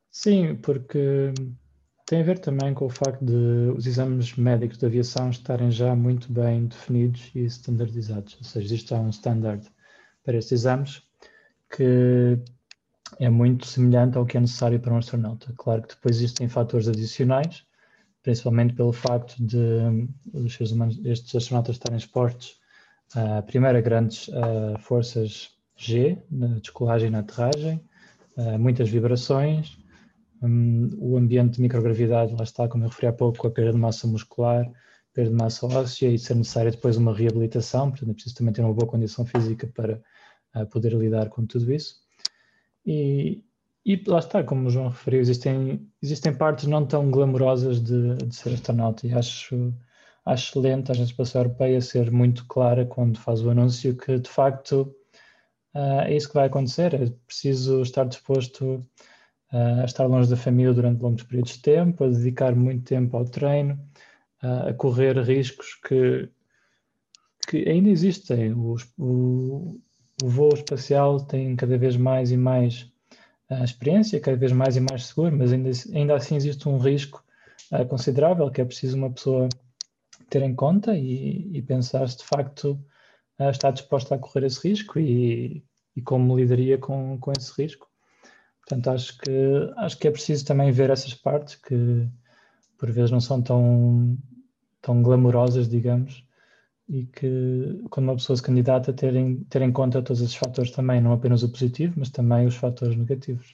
[0.10, 1.34] Sim, porque
[2.06, 5.96] tem a ver também com o facto de os exames médicos de aviação estarem já
[5.96, 9.66] muito bem definidos e standardizados, ou seja, existe já um standard
[10.24, 11.02] para estes exames
[11.76, 12.38] que
[13.20, 15.54] é muito semelhante ao que é necessário para um astronauta.
[15.56, 17.66] Claro que depois existem fatores adicionais,
[18.22, 22.60] principalmente pelo facto de os seres humanos, estes astronautas estarem expostos
[23.16, 27.84] a, primeiro, a grandes a forças G, na descolagem e na aterragem,
[28.60, 29.78] muitas vibrações,
[30.44, 33.78] um, o ambiente de microgravidade, lá está, como eu referi há pouco, a perda de
[33.78, 34.70] massa muscular,
[35.14, 38.62] perda de massa óssea e ser necessária depois uma reabilitação, portanto é preciso também ter
[38.62, 40.02] uma boa condição física para
[40.56, 42.02] uh, poder lidar com tudo isso.
[42.86, 43.44] E,
[43.86, 48.36] e lá está, como o João referiu, existem, existem partes não tão glamurosas de, de
[48.36, 49.74] ser astronauta e acho,
[50.26, 54.94] acho excelente a Agência Europeia ser muito clara quando faz o anúncio que de facto
[55.74, 58.86] uh, é isso que vai acontecer, é preciso estar disposto
[59.54, 63.26] a estar longe da família durante longos períodos de tempo, a dedicar muito tempo ao
[63.26, 63.80] treino,
[64.42, 66.28] a correr riscos que,
[67.48, 68.52] que ainda existem.
[68.54, 69.80] o, o
[70.24, 72.92] voo espacial tem cada vez mais e mais
[73.64, 77.24] experiência, cada vez mais e mais seguro, mas ainda, ainda assim existe um risco
[77.90, 79.50] considerável que é preciso uma pessoa
[80.30, 82.84] ter em conta e, e pensar se de facto
[83.40, 85.64] está disposta a correr esse risco e,
[85.96, 87.93] e como lidaria com, com esse risco.
[88.66, 92.08] Portanto, acho que, acho que é preciso também ver essas partes que
[92.78, 94.18] por vezes não são tão,
[94.82, 96.26] tão glamurosas, digamos,
[96.88, 100.72] e que quando uma pessoa se candidata ter em, ter em conta todos esses fatores
[100.72, 103.54] também, não apenas o positivo, mas também os fatores negativos.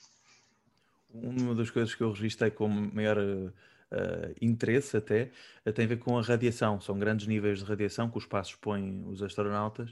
[1.11, 5.31] Uma das coisas que eu registrei com maior uh, interesse até
[5.65, 6.79] uh, tem a ver com a radiação.
[6.79, 9.91] São grandes níveis de radiação que o espaço expõe os astronautas.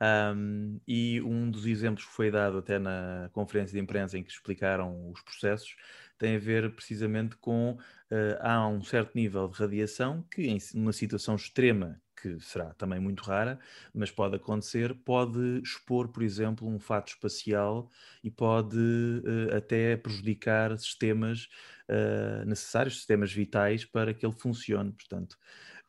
[0.00, 4.30] Um, e um dos exemplos que foi dado até na conferência de imprensa em que
[4.30, 5.74] explicaram os processos
[6.18, 10.92] tem a ver precisamente com uh, há um certo nível de radiação que em uma
[10.92, 13.60] situação extrema que será também muito rara,
[13.94, 17.90] mas pode acontecer, pode expor, por exemplo, um fato espacial
[18.24, 21.48] e pode uh, até prejudicar sistemas
[21.90, 24.92] uh, necessários, sistemas vitais para que ele funcione.
[24.92, 25.36] Portanto,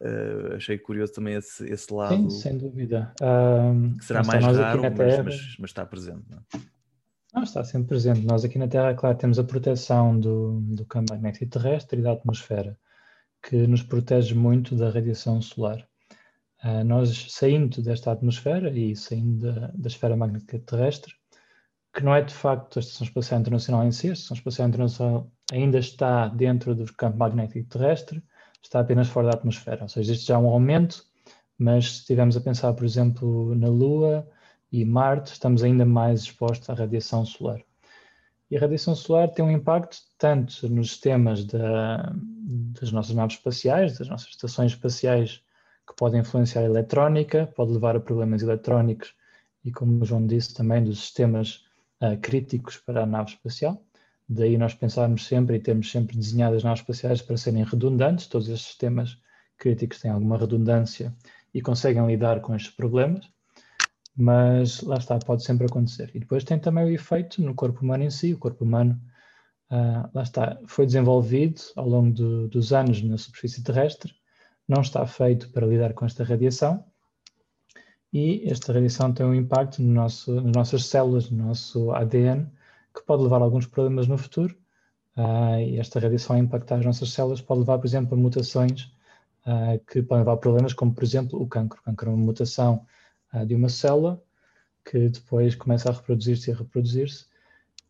[0.01, 2.15] uh, achei curioso também esse, esse lado.
[2.15, 3.13] Sim, sem dúvida.
[3.21, 5.23] Um, que será mais raro, mas, Terra...
[5.23, 6.23] mas, mas, está presente.
[6.29, 6.61] Não, é?
[7.33, 8.25] não, está sempre presente.
[8.25, 12.13] Nós aqui na Terra, claro, temos a proteção do, do campo magnético terrestre e da
[12.13, 12.77] atmosfera,
[13.41, 15.87] que nos protege muito da radiação solar.
[16.63, 21.13] Uh, nós saindo desta atmosfera e saindo da, da, esfera magnética terrestre,
[21.93, 25.31] que não é de facto a Estação Espacial Internacional em si, a Estação Espacial Internacional
[25.51, 28.23] ainda está dentro do campo magnético terrestre,
[28.61, 31.05] está apenas fora da atmosfera, ou seja, existe já um aumento,
[31.57, 34.27] mas se estivermos a pensar, por exemplo, na Lua
[34.71, 37.61] e Marte, estamos ainda mais expostos à radiação solar.
[38.49, 42.13] E a radiação solar tem um impacto tanto nos sistemas da,
[42.79, 45.41] das nossas naves espaciais, das nossas estações espaciais
[45.85, 49.13] que pode influenciar a eletrónica, pode levar a problemas eletrónicos
[49.63, 51.65] e, como o João disse, também dos sistemas
[52.01, 53.83] uh, críticos para a nave espacial.
[54.29, 58.49] Daí nós pensarmos sempre e temos sempre desenhado as naves espaciais para serem redundantes, todos
[58.49, 59.17] estes sistemas
[59.57, 61.15] críticos têm alguma redundância
[61.53, 63.29] e conseguem lidar com estes problemas,
[64.15, 66.11] mas lá está, pode sempre acontecer.
[66.13, 68.99] E depois tem também o efeito no corpo humano em si, o corpo humano,
[69.71, 74.13] uh, lá está, foi desenvolvido ao longo do, dos anos na superfície terrestre,
[74.67, 76.83] não está feito para lidar com esta radiação
[78.11, 82.49] e esta radiação tem um impacto no nosso, nas nossas células, no nosso ADN,
[82.97, 84.55] que pode levar a alguns problemas no futuro.
[85.15, 88.83] Uh, e esta radiação a impactar as nossas células pode levar, por exemplo, a mutações
[89.47, 91.79] uh, que podem levar a problemas como, por exemplo, o cancro.
[91.79, 92.85] O cancro é uma mutação
[93.33, 94.21] uh, de uma célula
[94.85, 97.25] que depois começa a reproduzir-se e a reproduzir-se.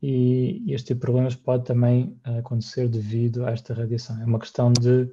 [0.02, 4.20] E, este tipo de problemas pode também acontecer devido a esta radiação.
[4.22, 5.10] É uma questão de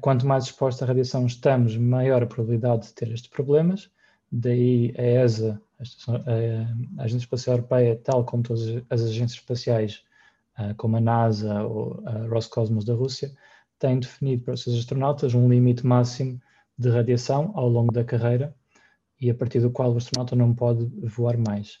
[0.00, 3.90] quanto mais expostos à radiação estamos, maior a probabilidade de ter estes problemas.
[4.30, 5.60] Daí a ESA,
[6.98, 10.02] a Agência Espacial Europeia, tal como todas as agências espaciais,
[10.58, 13.32] eh, como a NASA ou a Roscosmos da Rússia,
[13.78, 16.40] têm definido para os seus astronautas um limite máximo
[16.78, 18.54] de radiação ao longo da carreira
[19.20, 21.80] e a partir do qual o astronauta não pode voar mais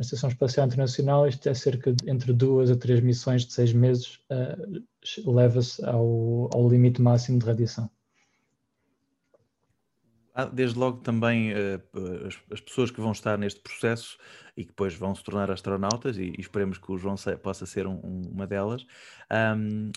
[0.00, 3.70] na Estação Espacial Internacional, isto é cerca de entre duas a três missões de seis
[3.74, 7.90] meses, uh, leva-se ao, ao limite máximo de radiação.
[10.52, 14.16] Desde logo também uh, as, as, pessoas que vão estar neste processo
[14.56, 18.00] e que depois vão se tornar astronautas, e, esperemos que o João possa ser um,
[18.04, 18.86] um, uma delas,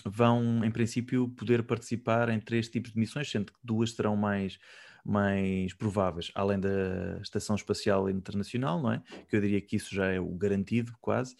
[0.04, 4.58] vão em princípio poder participar em três tipos de missões, sendo que duas serão mais,
[5.04, 9.02] mais prováveis, além da Estação Espacial Internacional, não é?
[9.28, 11.36] Que eu diria que isso já é o garantido, quase.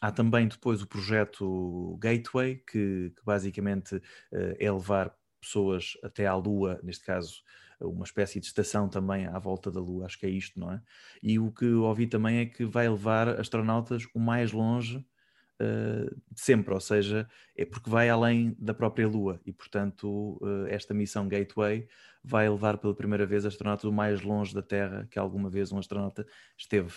[0.00, 6.80] Há também depois o projeto Gateway, que, basicamente uh, é levar pessoas até à Lua,
[6.82, 7.42] neste caso
[7.80, 10.80] uma espécie de estação também à volta da Lua, acho que é isto, não é?
[11.22, 16.74] E o que ouvi também é que vai levar astronautas o mais longe uh, sempre,
[16.74, 21.88] ou seja, é porque vai além da própria Lua e, portanto, uh, esta missão Gateway
[22.22, 25.78] vai levar pela primeira vez astronautas o mais longe da Terra que alguma vez um
[25.78, 26.94] astronauta esteve.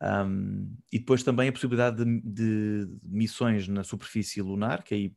[0.00, 5.16] Um, e depois também a possibilidade de, de, missões na superfície lunar, que aí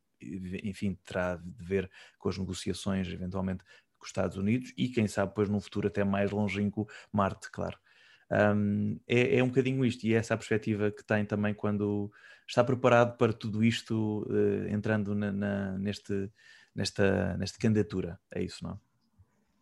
[0.63, 3.63] enfim, terá de ver com as negociações eventualmente
[4.05, 7.77] os Estados Unidos e quem sabe depois num futuro até mais longínquo Marte, claro.
[8.31, 12.11] Um, é, é, um bocadinho isto e é essa a perspectiva que tem também quando
[12.47, 16.31] está preparado para tudo isto uh, entrando na, na, neste,
[16.73, 18.79] nesta, nesta candidatura, é isso, não?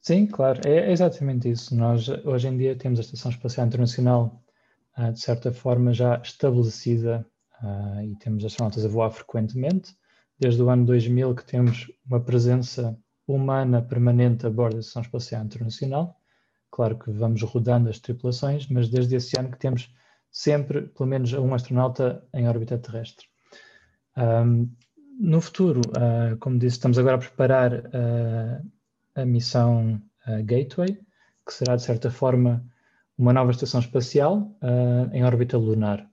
[0.02, 1.76] Sim, claro, é exatamente isso.
[1.76, 4.44] Nós hoje em dia temos a Estação Espacial Internacional
[4.98, 7.26] uh, de certa forma já estabelecida
[7.62, 9.96] uh, e temos astronautas a voar frequentemente.
[10.40, 15.44] Desde o ano 2000 que temos uma presença humana permanente a bordo da Estação Espacial
[15.44, 16.20] Internacional.
[16.72, 19.94] Claro que vamos rodando as tripulações, mas desde esse ano que temos
[20.32, 23.28] sempre pelo menos um astronauta em órbita terrestre.
[24.18, 24.70] Um,
[25.20, 28.72] no futuro, uh, como disse, estamos agora a preparar uh,
[29.16, 31.00] a missão uh, Gateway,
[31.46, 32.66] que será de certa forma
[33.16, 34.58] uma nova estação espacial
[35.12, 36.10] em órbita lunar.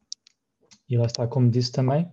[0.86, 2.12] E lá está, como disse também,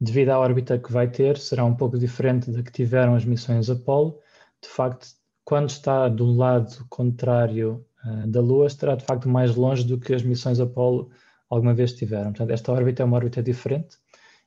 [0.00, 3.68] devido à órbita que vai ter, será um pouco diferente da que tiveram as missões
[3.68, 4.20] Apollo,
[4.62, 5.08] de facto,
[5.44, 10.14] quando está do lado contrário uh, da Lua, estará de facto mais longe do que
[10.14, 11.10] as missões Apollo
[11.48, 12.32] alguma vez tiveram.
[12.32, 13.96] Portanto, esta órbita é uma órbita diferente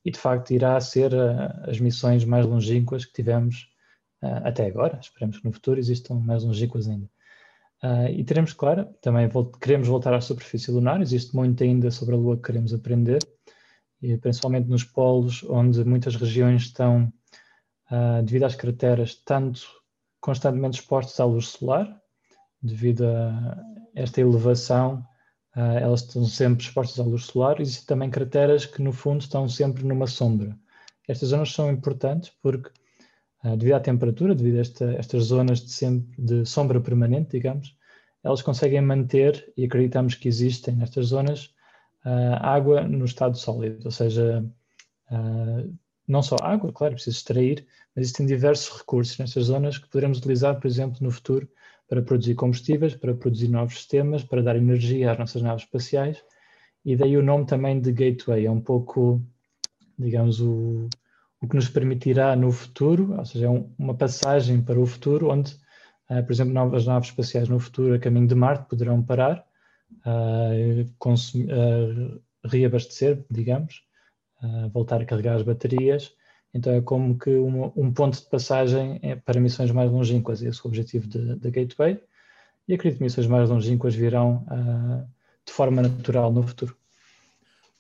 [0.06, 3.70] e de facto irá ser uh, as missões mais longínquas que tivemos
[4.22, 5.00] uh, até agora.
[5.02, 7.10] Esperemos que no futuro existam mais longínquas ainda.
[8.14, 12.18] e teremos, claro, também volt queremos voltar à superfície lunar, existe muito ainda sobre a
[12.18, 13.20] Lua que queremos aprender,
[14.00, 17.12] e principalmente nos polos, onde muitas regiões estão,
[18.24, 19.81] devido às crateras, tanto
[20.22, 22.00] constantemente expostos à luz solar,
[22.62, 23.62] devido a
[23.96, 25.04] esta elevação,
[25.56, 27.60] uh, elas estão sempre expostas à luz solar.
[27.60, 30.56] Existem também crateras que, no fundo, estão sempre numa sombra.
[31.08, 32.70] Estas zonas são importantes porque,
[33.44, 37.76] uh, devido à temperatura, devido a esta, estas zonas de, sempre, de sombra permanente, digamos,
[38.24, 41.46] elas conseguem manter, e acreditamos que existem nestas zonas,
[42.06, 44.46] uh, água no estado sólido, ou seja,
[46.12, 50.60] não só água, claro, precisa extrair, mas existem diversos recursos nestas zonas que poderemos utilizar,
[50.60, 51.48] por exemplo, no futuro,
[51.88, 56.22] para produzir combustíveis, para produzir novos sistemas, para dar energia às nossas naves espaciais,
[56.84, 59.22] e daí o nome também de Gateway, é um pouco,
[59.98, 60.90] digamos, o,
[61.40, 65.30] o que nos permitirá no futuro, ou seja, é um, uma passagem para o futuro,
[65.30, 65.54] onde,
[66.10, 69.46] uh, por exemplo, novas naves espaciais no futuro a caminho de Marte poderão parar,
[70.06, 73.84] uh, uh, reabastecer, digamos,
[74.74, 76.14] voltar a carregar as baterias.
[76.54, 80.60] Então é como que um, um ponto de passagem é para missões mais longínquas, esse
[80.60, 82.02] é o objetivo da Gateway.
[82.68, 85.08] E acredito que missões mais longínquas virão uh,
[85.46, 86.76] de forma natural no futuro.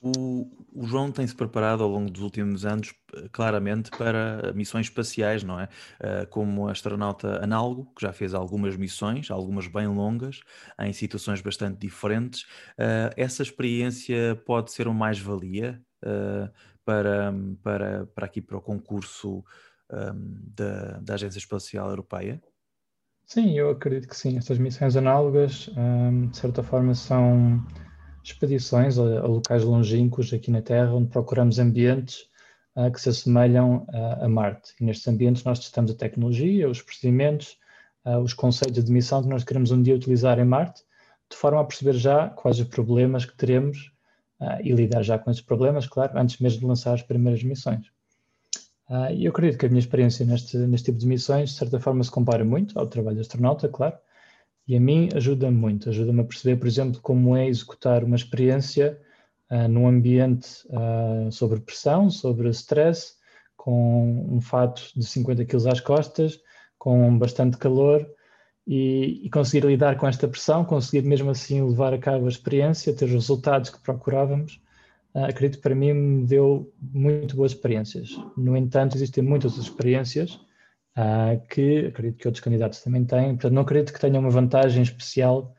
[0.03, 2.91] O, o, João tem-se preparado ao longo dos últimos anos
[3.31, 5.65] claramente para missões espaciais, não é?
[5.99, 10.39] Uh, como astronauta análogo, que já fez algumas missões, algumas bem longas,
[10.79, 12.41] em situações bastante diferentes.
[12.79, 16.49] Uh, essa experiência pode ser uma mais-valia uh,
[16.85, 17.33] para,
[17.63, 19.43] para, para aqui para o concurso
[19.91, 22.41] um, da, da Agência Espacial Europeia?
[23.25, 24.37] Sim, eu acredito que sim.
[24.37, 27.65] Estas missões análogas, um, de certa forma, são
[28.23, 32.25] expedições a, a, locais longínquos aqui na Terra, onde procuramos ambientes
[32.75, 34.73] uh, que se assemelham uh, a Marte.
[34.79, 37.57] E nestes ambientes nós testamos a tecnologia, os procedimentos,
[38.05, 40.83] uh, os conceitos de missão que nós queremos um dia utilizar em Marte,
[41.29, 43.93] de forma a perceber já quais os problemas que teremos
[44.41, 47.87] uh, e lidar já com esses problemas, claro, antes mesmo de lançar as primeiras missões.
[48.89, 52.03] Uh, eu acredito que a minha experiência neste, neste tipo de missões, de certa forma,
[52.03, 53.95] se compara muito ao trabalho de astronauta, claro,
[54.67, 58.99] e a mim ajuda-me muito, ajuda-me a perceber, por exemplo, como é executar uma experiência
[59.49, 63.13] uh, num ambiente uh, sobre pressão, sobre stress,
[63.55, 66.39] com um fato de 50 kg às costas,
[66.77, 68.09] com bastante calor,
[68.67, 72.95] e, e, conseguir lidar com esta pressão, conseguir mesmo assim levar a cabo a experiência,
[72.95, 74.61] ter os resultados que procurávamos,
[75.15, 78.15] uh, acredito que para mim me deu muito boas experiências.
[78.37, 80.35] No entanto, existem muitas experiências
[80.97, 83.29] uh, que acredito que outros candidatos também têm.
[83.33, 85.55] Portanto, não acredito que tenha uma vantagem especial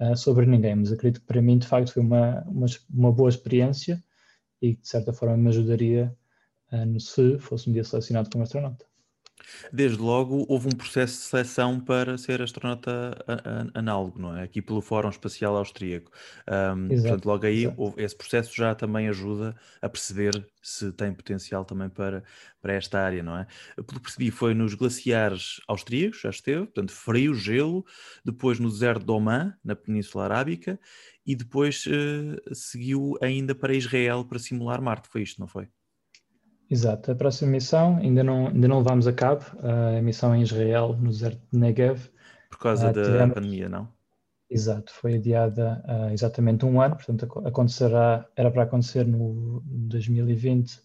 [0.00, 3.30] uh, sobre ninguém, mas acredito que para mim, de facto, foi uma, uma, uma boa
[3.30, 4.02] experiência
[4.60, 6.14] e que, de certa forma, me ajudaria
[6.98, 8.86] se fosse um dia selecionado como astronauta.
[9.72, 13.16] Desde logo houve um processo de seleção para ser astronauta
[13.74, 14.42] análogo, não é?
[14.42, 16.10] Aqui pelo Fórum Espacial Austríaco.
[16.48, 17.66] Um, exato, portanto, logo aí
[17.96, 22.22] esse processo já também ajuda a perceber se tem potencial também para,
[22.60, 23.46] para esta área, não é?
[23.74, 27.84] Pelo que percebi, foi nos glaciares austríacos, já esteve, portanto, frio, gelo,
[28.24, 30.78] depois no deserto de Oman, na Península Arábica,
[31.26, 35.08] e depois uh, seguiu ainda para Israel para simular Marte.
[35.08, 35.68] Foi isto, não foi?
[36.70, 40.96] Exato, a próxima missão ainda não, ainda não levamos a cabo, a missão em Israel,
[40.98, 42.08] no deserto de Negev.
[42.50, 43.34] Por causa uh, da tivemos...
[43.34, 43.88] pandemia, não?
[44.52, 50.76] Exato, foi adiada uh, exatamente um ano, portanto acontecerá, era para acontecer no 2020,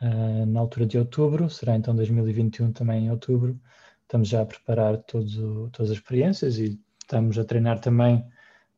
[0.00, 3.58] uh, na altura de outubro, será então 2021 também em outubro.
[4.02, 8.24] Estamos já a preparar todo, todas as experiências e estamos a treinar também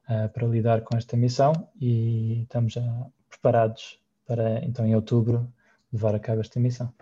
[0.08, 5.52] uh, para lidar com esta missão e estamos já preparados para então em outubro
[5.94, 6.92] levar a cabo esta missão.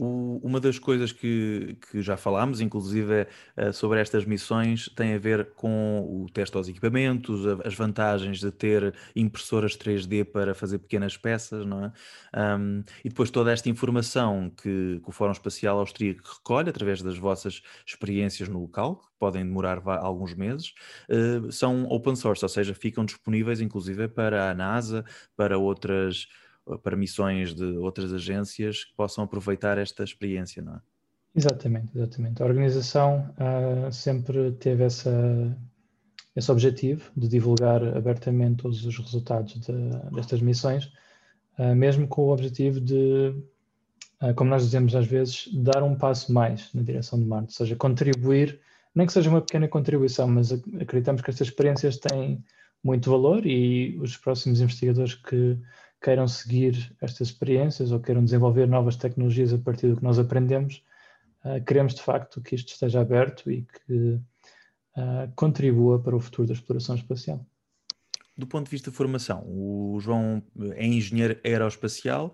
[0.00, 3.26] Uma das coisas que, que já falámos, inclusive
[3.56, 8.52] uh, sobre estas missões, tem a ver com o teste aos equipamentos, as vantagens de
[8.52, 11.92] ter impressoras 3D para fazer pequenas peças, não é?
[12.56, 17.18] Um, e depois toda esta informação que, que, o Fórum Espacial Austríaco recolhe através das
[17.18, 20.74] vossas experiências no local, que podem demorar alguns meses,
[21.10, 25.04] uh, são open source, ou seja, ficam disponíveis inclusive para a NASA,
[25.36, 26.28] para outras
[26.82, 30.80] para missões de outras agências que possam aproveitar esta experiência, não é?
[31.34, 32.42] Exatamente, exatamente.
[32.42, 35.56] A organização uh, sempre teve essa,
[36.34, 39.72] esse objetivo de divulgar abertamente todos os resultados de,
[40.12, 40.90] destas missões,
[41.58, 43.34] uh, mesmo com o objetivo de,
[44.20, 47.56] uh, como nós dizemos às vezes, dar um passo mais na direção de Marte, ou
[47.56, 48.58] seja, contribuir,
[48.94, 52.42] nem que seja uma pequena contribuição, mas acreditamos que estas experiências têm
[52.82, 55.56] muito valor e os próximos investigadores que
[56.00, 60.82] queiram seguir estas experiências ou queiram desenvolver novas tecnologias a partir do que nós aprendemos,
[61.44, 64.20] uh, queremos de facto que isto esteja aberto e que
[64.96, 67.44] uh, contribua para o futuro da exploração espacial
[68.38, 70.40] do ponto de vista de formação, o João
[70.76, 72.32] é engenheiro aeroespacial,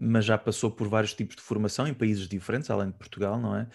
[0.00, 3.54] mas já passou por vários tipos de formação em países diferentes, além de Portugal, não
[3.54, 3.68] é?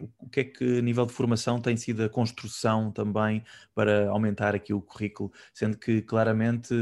[0.00, 3.44] O que é que, a nível de formação, tem sido a construção também
[3.74, 6.72] para aumentar aqui o currículo, sendo que claramente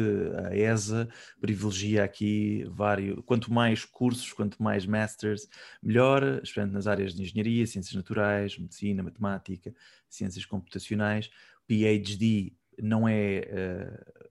[0.46, 1.08] a ESA
[1.40, 5.48] privilegia aqui vários, quanto mais cursos, quanto mais masters,
[5.82, 9.74] melhor, especialmente nas áreas de engenharia, ciências naturais, medicina, matemática,
[10.08, 11.28] ciências computacionais,
[11.66, 13.40] PhD não é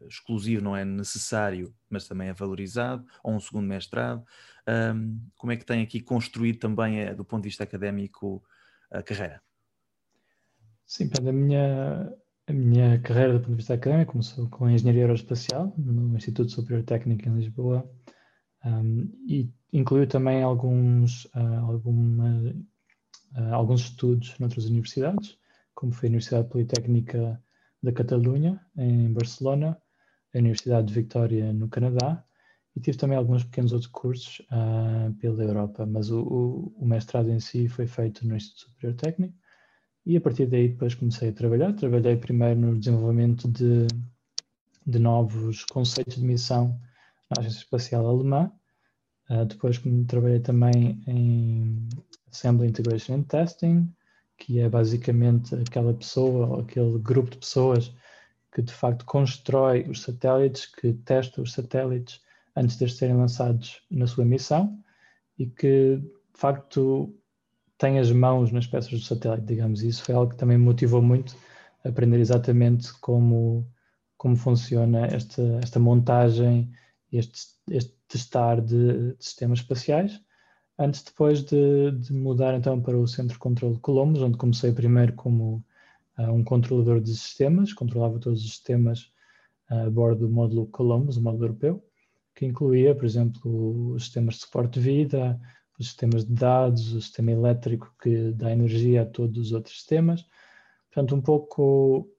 [0.02, 4.24] uh, exclusivo, não é necessário, mas também é valorizado, ou um segundo mestrado.
[4.68, 8.44] Um, como é que tem aqui construído também, uh, do ponto de vista académico,
[8.92, 9.42] a carreira?
[10.86, 12.14] Sim, a minha,
[12.48, 16.84] a minha carreira do ponto de vista académico começou com Engenharia Aeroespacial no Instituto Superior
[16.84, 17.90] Técnico em Lisboa
[18.66, 22.56] um, e incluiu também alguns, uh, alguma,
[23.52, 25.38] alguns estudos noutras universidades,
[25.74, 27.43] como foi a Universidade Politécnica
[27.84, 29.78] da Catalunha, em Barcelona,
[30.34, 32.24] a Universidade de Victoria, no Canadá,
[32.76, 37.30] e tive também alguns pequenos outros cursos uh, pela Europa, mas o, o, o, mestrado
[37.30, 39.38] em si foi feito no Instituto Superior Técnico,
[40.06, 41.74] e a partir daí depois comecei a trabalhar.
[41.74, 43.88] Trabalhei primeiro no desenvolvimento de,
[44.88, 46.80] de novos conceitos de missão
[47.30, 48.52] na Agência Espacial Alemã,
[49.30, 51.88] uh, depois trabalhei também em
[52.32, 53.94] Assembly Integration and Testing,
[54.44, 57.94] que é basicamente aquela pessoa ou aquele grupo de pessoas
[58.52, 62.22] que de facto constrói os satélites, que testa os satélites
[62.54, 64.78] antes de serem lançados na sua missão
[65.40, 67.16] e que de facto
[67.78, 69.82] tem as mãos nas peças do satélite, digamos.
[69.82, 71.38] Isso foi algo que também me motivou muito
[71.86, 73.66] a aprender exatamente como,
[74.18, 76.70] como funciona esta, esta montagem,
[77.14, 80.20] este, este testar de, de sistemas espaciais
[80.78, 84.72] antes depois de, de, mudar então para o Centro de Controlo de Columbus, onde comecei
[84.72, 85.64] primeiro como
[86.18, 89.12] uh, um controlador de sistemas, controlava todos os sistemas
[89.70, 91.84] uh, a bordo do módulo Columbus, o módulo europeu,
[92.36, 95.40] que incluía, por exemplo, os sistemas de suporte de vida,
[95.80, 100.26] os sistemas de dados, o sistema elétrico que dá energia a todos os outros sistemas,
[100.92, 102.10] portanto um pouco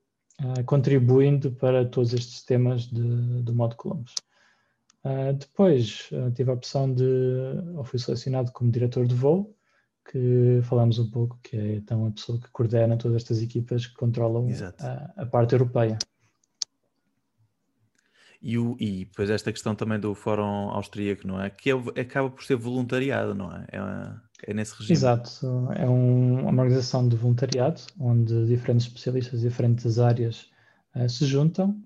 [0.40, 4.14] uh, contribuindo para todos estes sistemas de, do módulo Columbus.
[5.05, 7.05] Uh, depois uh, tive a opção de,
[7.76, 9.55] ou fui selecionado como diretor de voo,
[10.11, 13.94] que falamos um pouco, que é então a pessoa que coordena todas estas equipas que
[13.94, 14.48] controlam
[14.78, 15.98] a, a, parte europeia.
[18.40, 21.48] E, o, e depois esta questão também do Fórum Austríaco, não é?
[21.48, 23.66] Que é, acaba por ser voluntariado, não é?
[23.72, 24.34] é.
[24.46, 24.92] É nesse regime?
[24.92, 25.30] Exato.
[25.74, 30.50] É um, uma organização de voluntariado onde diferentes especialistas de diferentes áreas
[30.94, 31.80] uh, se juntam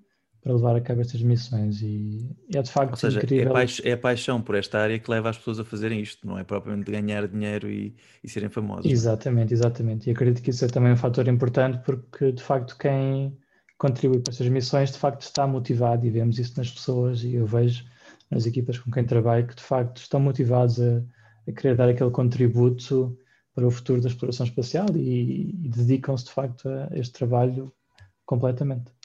[0.48, 3.50] para levar a cabo estas missões e, é de facto Ou seja, é incrível.
[3.50, 6.26] É, paix é a paixão por esta área que leva as pessoas a fazerem isto,
[6.26, 7.94] não é propriamente ganhar dinheiro e,
[8.24, 8.86] e serem famosos.
[8.86, 8.88] É?
[8.88, 10.08] Exatamente, exatamente.
[10.08, 13.36] E acredito que isso é também um fator importante porque de facto quem
[13.76, 17.44] contribui para estas missões de facto está motivado e vemos isso nas pessoas e eu
[17.44, 17.84] vejo
[18.30, 21.02] nas equipas com quem trabalho que de facto estão motivados a,
[21.46, 23.18] a querer dar aquele contributo
[23.54, 27.70] para o futuro da exploração espacial e, e dedicam-se de facto a este trabalho
[28.24, 28.97] completamente.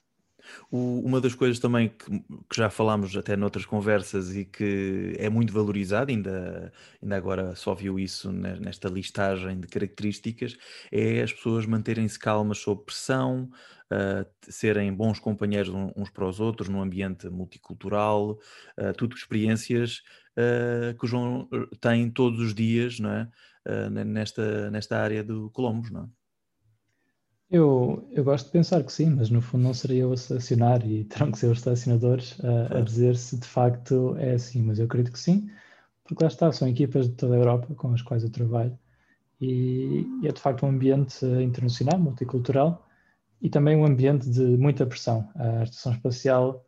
[0.72, 2.20] O, uma das coisas também que,
[2.50, 6.72] que, já falámos até noutras conversas e que é muito valorizado, ainda,
[7.02, 10.58] ainda agora só viu isso nesta listagem de características,
[10.92, 13.50] é as pessoas manterem-se calmas sob pressão,
[13.92, 20.02] uh, serem bons companheiros uns para os outros num ambiente multicultural, uh, tudo experiências
[20.38, 21.48] uh, que o João
[21.80, 23.30] tem todos os dias não é?
[24.06, 26.23] nesta, nesta área do Colombos, não é?
[27.50, 30.86] Eu, eu gosto de pensar que sim, mas no fundo não seria eu a selecionar
[30.86, 32.78] e terão que ser os selecionadores a, claro.
[32.78, 35.50] a, dizer se de facto é assim, mas eu acredito que sim,
[36.04, 38.78] porque lá está, são equipas de toda a Europa com as quais eu trabalho
[39.42, 42.88] e, e é de facto um ambiente internacional, multicultural
[43.42, 45.30] e também um ambiente de muita pressão.
[45.36, 46.66] A estação espacial,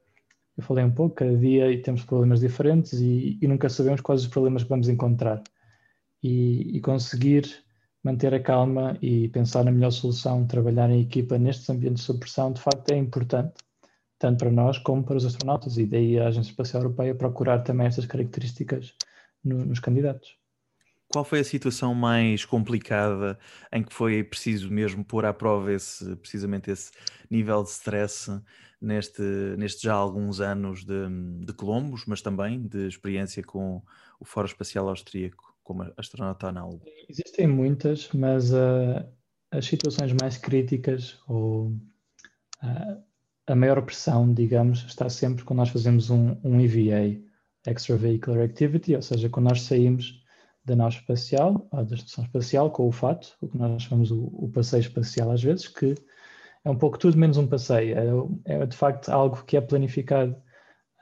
[0.57, 4.27] eu falei um pouco, cada dia temos problemas diferentes e, e nunca sabemos quais os
[4.27, 5.41] problemas que vamos encontrar.
[6.21, 7.64] E, e conseguir
[8.05, 12.53] manter a calma e pensar na melhor solução, trabalhar em equipa nestes ambientes de pressão,
[12.53, 13.55] de facto é importante,
[14.19, 17.87] tanto para nós como para os astronautas, e daí a Agência Espacial Europeia procurar também
[17.87, 18.93] estas características
[19.43, 20.37] no, nos candidatos.
[21.11, 23.39] Qual foi a situação mais complicada
[23.73, 26.91] em que foi preciso mesmo pôr à prova esse, precisamente esse
[27.27, 28.39] nível de stress
[28.79, 29.23] neste,
[29.57, 31.09] neste já alguns anos de,
[31.43, 33.81] de Colombos, mas também de experiência com
[34.19, 35.54] o Fórum Espacial Austríaco?
[35.65, 36.85] Como astronauta análogo?
[37.09, 39.03] Existem muitas, mas uh,
[39.51, 41.69] as situações mais críticas ou
[42.63, 43.03] uh,
[43.47, 47.19] a maior pressão, digamos, está sempre quando nós fazemos um, um EVA,
[47.67, 50.23] Extravehicular Activity, ou seja, quando nós saímos
[50.63, 54.49] da nave espacial, da estação espacial, com o fato, o que nós chamamos o, o
[54.53, 55.95] passeio espacial às vezes, que
[56.63, 58.37] é um pouco tudo menos um passeio.
[58.45, 60.35] É, é de facto algo que é planificado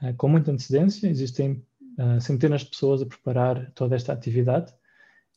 [0.01, 1.07] uh, com muita antecedência.
[1.07, 1.65] Existem
[1.99, 4.73] uh, centenas de pessoas a preparar toda esta atividade.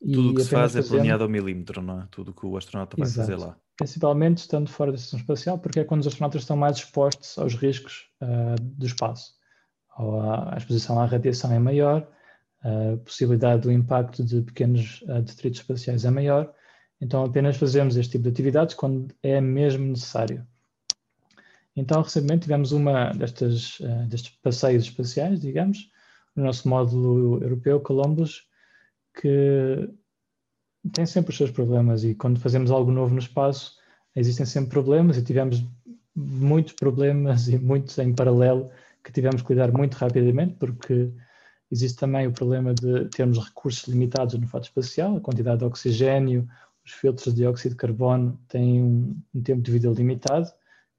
[0.01, 2.09] Tudo o que se faz é planeado ao milímetro, não é?
[2.11, 3.31] Tudo o que o astronauta vai Exato.
[3.31, 3.57] fazer lá.
[3.77, 7.55] Principalmente estando fora da estação espacial, porque é quando os astronautas estão mais expostos aos
[7.55, 9.35] riscos uh, do espaço.
[9.99, 12.07] Ou a, a, exposição à radiação é maior,
[12.63, 16.53] a possibilidade do impacto de pequenos uh, detritos espaciais é maior,
[17.01, 20.47] então apenas fazemos este tipo de atividades quando é mesmo necessário.
[21.75, 25.91] Então, recentemente tivemos uma destas, uh, destes passeios espaciais, digamos,
[26.37, 28.47] no nosso módulo europeu, Columbus,
[29.21, 29.89] que
[30.93, 32.05] tem sempre os seus problemas.
[32.05, 33.77] E quando fazemos algo novo no espaço,
[34.15, 35.65] existem sempre problemas e tivemos
[36.15, 38.71] muitos problemas e muitos em paralelo
[39.03, 41.13] que tivemos que lidar muito rapidamente, porque
[41.71, 46.49] existe também o problema de termos recursos limitados no fato espacial, a quantidade de oxigênio,
[46.85, 50.51] os filtros de dióxido de carbono têm um, um tempo de vida limitado,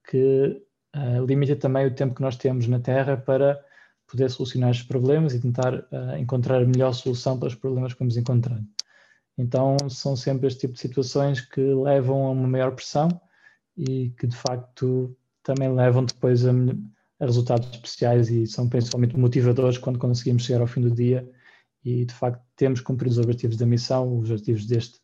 [0.09, 0.61] que
[0.95, 3.61] uh, limita também o tempo que nós temos na Terra para
[4.07, 7.99] poder solucionar estes problemas e tentar uh, encontrar a melhor solução para os problemas que
[7.99, 8.65] vamos encontrando.
[9.37, 13.09] Então, são sempre este tipo de situações que levam a uma maior pressão
[13.77, 16.51] e que, de facto, também levam depois a,
[17.19, 21.29] a resultados especiais e são principalmente motivadores quando conseguimos chegar ao fim do dia
[21.85, 24.99] e, de facto, temos cumprido os objetivos da missão, os objetivos deste,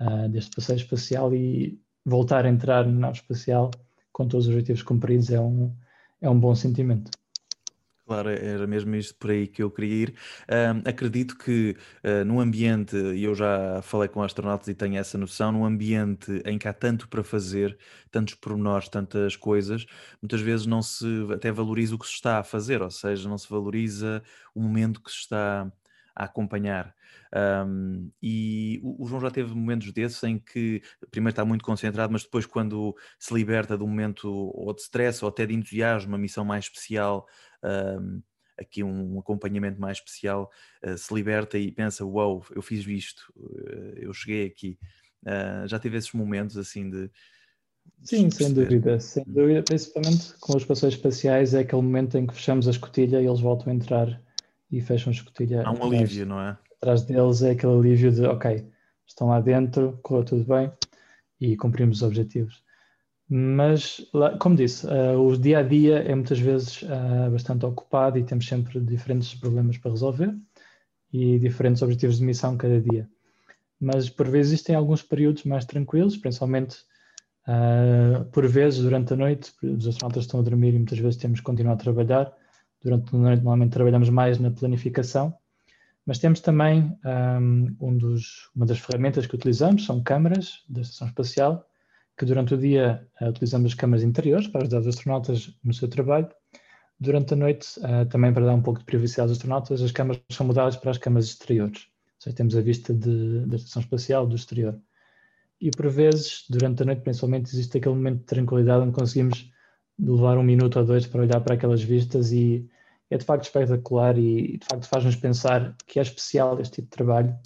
[0.00, 3.70] uh, deste passeio espacial e voltar a entrar na nave espacial
[4.12, 5.74] com todos os objetivos cumpridos é um,
[6.20, 7.10] é um bom sentimento.
[8.12, 10.14] Claro, era mesmo isto por aí que eu queria ir.
[10.46, 15.16] Um, acredito que uh, num ambiente, e eu já falei com astronautas e tenho essa
[15.16, 17.78] noção, num ambiente em que há tanto para fazer,
[18.10, 19.86] tantos pormenores, tantas coisas,
[20.20, 23.38] muitas vezes não se até valoriza o que se está a fazer, ou seja, não
[23.38, 24.22] se valoriza
[24.54, 25.72] o momento que se está
[26.14, 26.94] a acompanhar.
[27.34, 32.24] Um, e o, João já teve momentos desses em que primeiro está muito concentrado, mas
[32.24, 36.18] depois, quando se liberta de um momento ou de stress ou até de entusiasmo, uma
[36.18, 37.26] missão mais especial,
[37.64, 38.22] um,
[38.58, 40.50] aqui um acompanhamento mais especial,
[40.84, 44.78] uh, se liberta e pensa: Uau, wow, eu fiz isto, uh, eu cheguei aqui.
[45.24, 47.10] Uh, já teve esses momentos assim de.
[48.02, 49.32] Sim, sem dúvida, sem hum.
[49.32, 53.26] dúvida, principalmente com os passeios espaciais, é aquele momento em que fechamos a escotilha e
[53.26, 54.20] eles voltam a entrar
[54.70, 55.62] e fecham a escotilha.
[55.62, 56.56] Há um atrás, alívio, não é?
[56.76, 58.66] Atrás deles é aquele alívio de, ok,
[59.06, 60.72] estão lá dentro, correu tudo bem
[61.40, 62.64] e cumprimos os objetivos.
[63.34, 64.06] Mas,
[64.38, 68.46] como disse, uh, o dia a dia é muitas vezes uh, bastante ocupado e temos
[68.46, 70.36] sempre diferentes problemas para resolver
[71.10, 73.08] e diferentes objetivos de missão cada dia.
[73.80, 76.76] mas por vezes existem alguns períodos mais tranquilos, principalmente
[77.48, 81.40] uh, por vezes durante a noite, os astronautas estão a dormir e muitas vezes temos
[81.40, 82.30] que continuar a trabalhar.
[82.82, 85.34] Durante a noite normalmente trabalhamos mais na planificação,
[86.04, 86.94] mas temos também
[87.40, 91.66] um, um dos, uma das ferramentas que utilizamos, são câmaras da Estação Espacial,
[92.22, 95.88] que durante o dia uh, utilizamos as câmaras interiores para ajudar os astronautas no seu
[95.88, 96.28] trabalho.
[96.98, 100.22] Durante a noite, uh, também para dar um pouco de privacidade aos astronautas, as câmaras
[100.30, 101.92] são mudadas para as câmaras exteriores
[102.22, 104.78] seja, temos a vista de, da estação espacial do exterior.
[105.60, 109.50] E por vezes, durante a noite principalmente, existe aquele momento de tranquilidade onde conseguimos
[109.98, 112.68] levar um minuto ou dois para olhar para aquelas vistas e
[113.10, 116.96] é de facto espetacular e de facto faz-nos pensar que é especial este tipo de
[116.96, 117.36] trabalho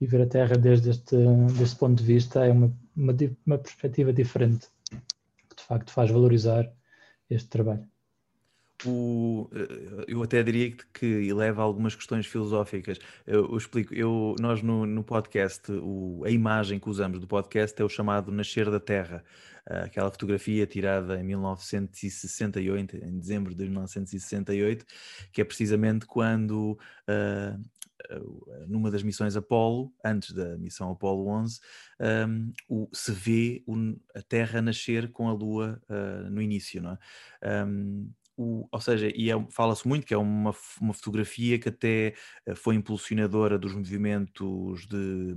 [0.00, 1.16] e ver a Terra desde este,
[1.58, 3.14] deste ponto de vista é uma, uma,
[3.46, 4.68] uma perspectiva diferente
[5.48, 6.72] que de facto faz valorizar
[7.30, 7.88] este trabalho
[8.84, 12.98] o, eh, eu até diria que eleva algumas questões filosóficas.
[13.26, 17.80] Eu, eu explico, eu, nós no, no podcast, o, a imagem que usamos do podcast
[17.80, 19.24] é o chamado Nascer da Terra,
[19.68, 24.84] eh, aquela fotografia tirada em 1968, em dezembro de 1968,
[25.32, 26.72] que é precisamente quando,
[27.08, 27.60] uh,
[28.68, 31.60] numa das missões Apolo, antes da missão Apolo 11,
[32.28, 33.74] um, o, se vê o,
[34.14, 37.64] a Terra nascer com a Lua uh, no início, não é?
[37.64, 42.14] Um, o, ou seja, e é, fala-se muito que é uma, uma fotografia que até
[42.44, 45.36] eh, foi impulsionadora dos movimentos de eh,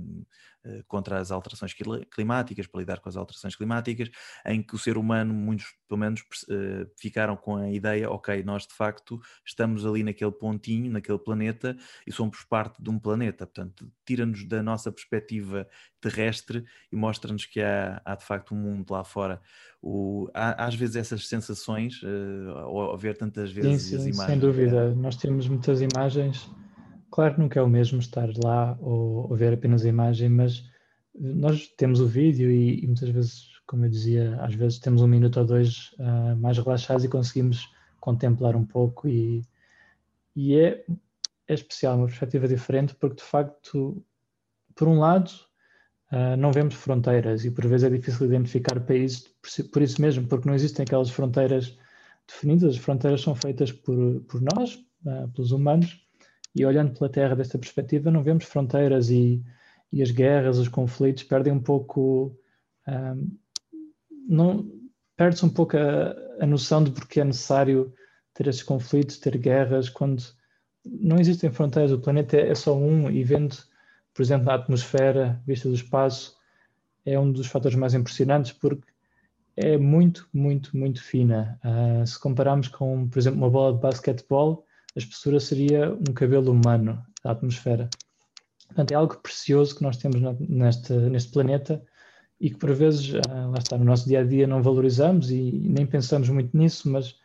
[0.86, 1.74] contra as alterações
[2.10, 4.10] climáticas, para lidar com as alterações climáticas,
[4.46, 8.64] em que o ser humano, muitos pelo menos, eh, ficaram com a ideia, ok, nós
[8.64, 13.90] de facto estamos ali naquele pontinho, naquele planeta, e somos parte de um planeta, portanto,
[14.06, 15.66] tira-nos da nossa perspectiva
[16.00, 19.40] terrestre e mostra-nos que há, há, de facto um mundo lá fora.
[19.82, 24.26] O, há, às vezes essas sensações, uh, ao ver tantas vezes sim, sim, as imagens.
[24.26, 26.48] Sem dúvida, nós temos muitas imagens
[27.10, 30.64] Claro que nunca é o mesmo estar lá ou, ou ver apenas a imagem, mas
[31.14, 35.08] nós temos o vídeo e, e, muitas vezes, como eu dizia, às vezes temos um
[35.08, 39.42] minuto ou dois uh, mais relaxados e conseguimos contemplar um pouco e,
[40.36, 40.84] e é,
[41.48, 44.04] é especial, uma perspectiva diferente porque de facto,
[44.76, 45.30] por um lado,
[46.12, 50.28] uh, não vemos fronteiras e por vezes é difícil identificar países por, por, isso mesmo,
[50.28, 51.76] porque não existem aquelas fronteiras
[52.26, 55.99] definidas, as fronteiras são feitas por, por nós, uh, pelos humanos,
[56.54, 59.42] e olhando pela Terra desta perspectiva, não vemos fronteiras e,
[59.92, 62.36] e as guerras, os conflitos perdem um pouco.
[62.86, 63.36] Um,
[64.28, 64.70] não
[65.16, 67.92] perde-se um pouco a, a, noção de porque é necessário
[68.32, 70.22] ter esses conflitos, ter guerras, quando
[70.84, 73.56] não existem fronteiras, o planeta é, é só um e vendo,
[74.14, 76.36] por exemplo, na atmosfera, vista do espaço,
[77.04, 78.88] é um dos fatores mais impressionantes porque
[79.56, 81.60] é muito, muito, muito fina.
[81.64, 84.64] Uh, se compararmos com, por exemplo, uma bola de basquetebol,
[84.96, 87.88] a espessura seria um cabelo humano da atmosfera.
[88.66, 91.82] Portanto, é algo precioso que nós temos neste, neste planeta
[92.40, 95.52] e que por vezes, ah, lá está, no nosso dia a dia não valorizamos e
[95.52, 97.16] nem pensamos muito nisso, mas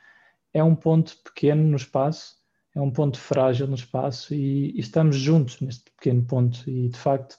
[0.54, 2.36] é um ponto pequeno no espaço,
[2.74, 6.98] é um ponto frágil no espaço e, e estamos juntos neste pequeno ponto e de
[6.98, 7.38] facto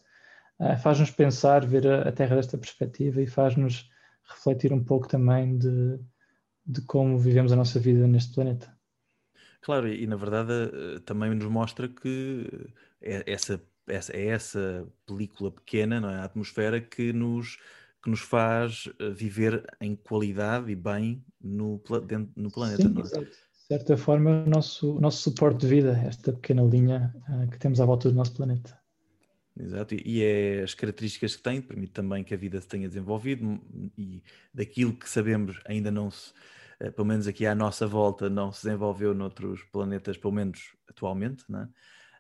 [0.59, 3.91] ah, faz-nos pensar, ver a, a, Terra desta perspectiva e faz-nos
[4.25, 5.99] refletir um pouco também de,
[6.65, 8.76] de como vivemos a nossa vida neste planeta.
[9.67, 12.47] Claro, e, na verdade eh, também nos mostra que
[13.03, 16.19] é essa, essa, é essa película pequena, não é?
[16.19, 17.59] a atmosfera, que nos,
[18.01, 22.83] que nos faz eh, viver em qualidade e bem no, dentro, no planeta.
[22.83, 23.25] Sim, não é?
[23.25, 23.29] De
[23.67, 27.85] certa forma, o nosso, nosso suporte de vida, esta pequena linha uh, que temos à
[27.85, 28.79] volta do nosso planeta.
[29.59, 33.61] Exato, e, é as características que tem, permite também que a vida se tenha desenvolvido
[33.99, 34.23] e
[34.55, 36.57] daquilo que sabemos ainda não se eh,
[36.95, 41.63] pelo menos aqui à nossa volta, não se desenvolveu noutros planetas, pelo menos atualmente, não,
[41.63, 41.69] é?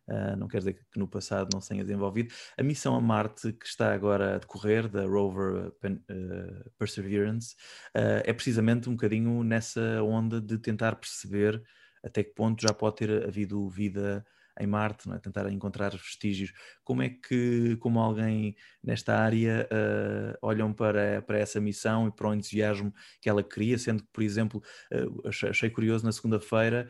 [0.08, 2.32] uh, não quer dizer que no passado não se tenha desenvolvido.
[2.56, 7.54] A missão a Marte, que está agora a decorrer, da rover uh, Perseverance,
[7.96, 11.62] uh, é precisamente um bocadinho nessa onda de tentar perceber
[12.02, 14.24] até que ponto já pode ter havido vida
[14.58, 15.18] em Marte, é?
[15.18, 16.52] tentar encontrar vestígios.
[16.84, 22.28] Como é que, como alguém nesta área, uh, olham para, para essa missão e para
[22.28, 26.88] o entusiasmo que ela cria, sendo que, por exemplo, uh, achei, curioso na segunda-feira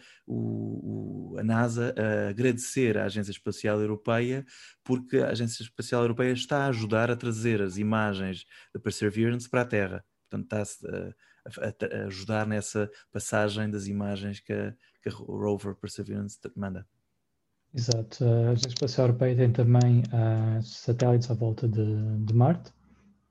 [1.38, 4.44] a NASA uh, agradecer à Agência Espacial Europeia
[4.84, 9.62] porque a Agência Espacial Europeia está a ajudar a trazer as imagens da Perseverance para
[9.62, 10.04] a Terra.
[10.28, 14.74] Portanto, está-se a, a, ajudar nessa passagem das imagens que
[15.06, 16.86] que a rover Perseverance manda.
[17.74, 18.24] Exato.
[18.24, 21.84] A Agência Espacial Europeia tem também uh, satélites à volta de,
[22.24, 22.72] de, Marte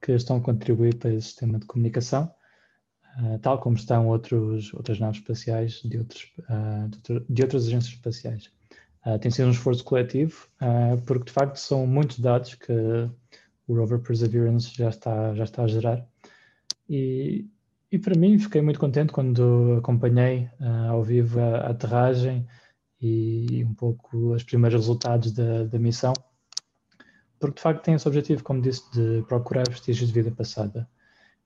[0.02, 2.32] que estão a contribuir para esse sistema de comunicação,
[3.20, 7.94] uh, tal como estão outros, outras naves espaciais de, outros, uh, de, de, outras agências
[7.94, 8.52] espaciais.
[9.22, 10.48] Tem sido um esforço coletivo,
[11.06, 12.74] porque de facto são muitos dados que
[13.68, 16.04] o rover Perseverance já está, já está a gerar.
[16.90, 17.48] E,
[17.92, 20.50] e para mim fiquei muito contente quando acompanhei
[20.90, 22.48] ao vivo a, a, aterragem
[23.06, 26.14] e um pouco os primeiros resultados da, da missão,
[27.40, 30.88] porque de facto tem esse objetivo, como disse, de procurar vestígios de vida passada.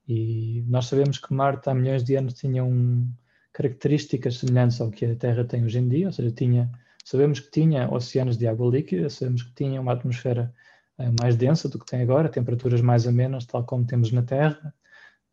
[0.07, 3.07] E nós sabemos que Marte há milhões de anos tinha um,
[3.53, 6.71] características semelhantes ao que a Terra tem hoje em dia, ou seja, tinha,
[7.03, 10.53] sabemos que tinha oceanos de água líquida, sabemos que tinha uma atmosfera
[10.97, 14.73] uh, mais densa do que tem agora, temperaturas mais amenas, tal como temos na Terra,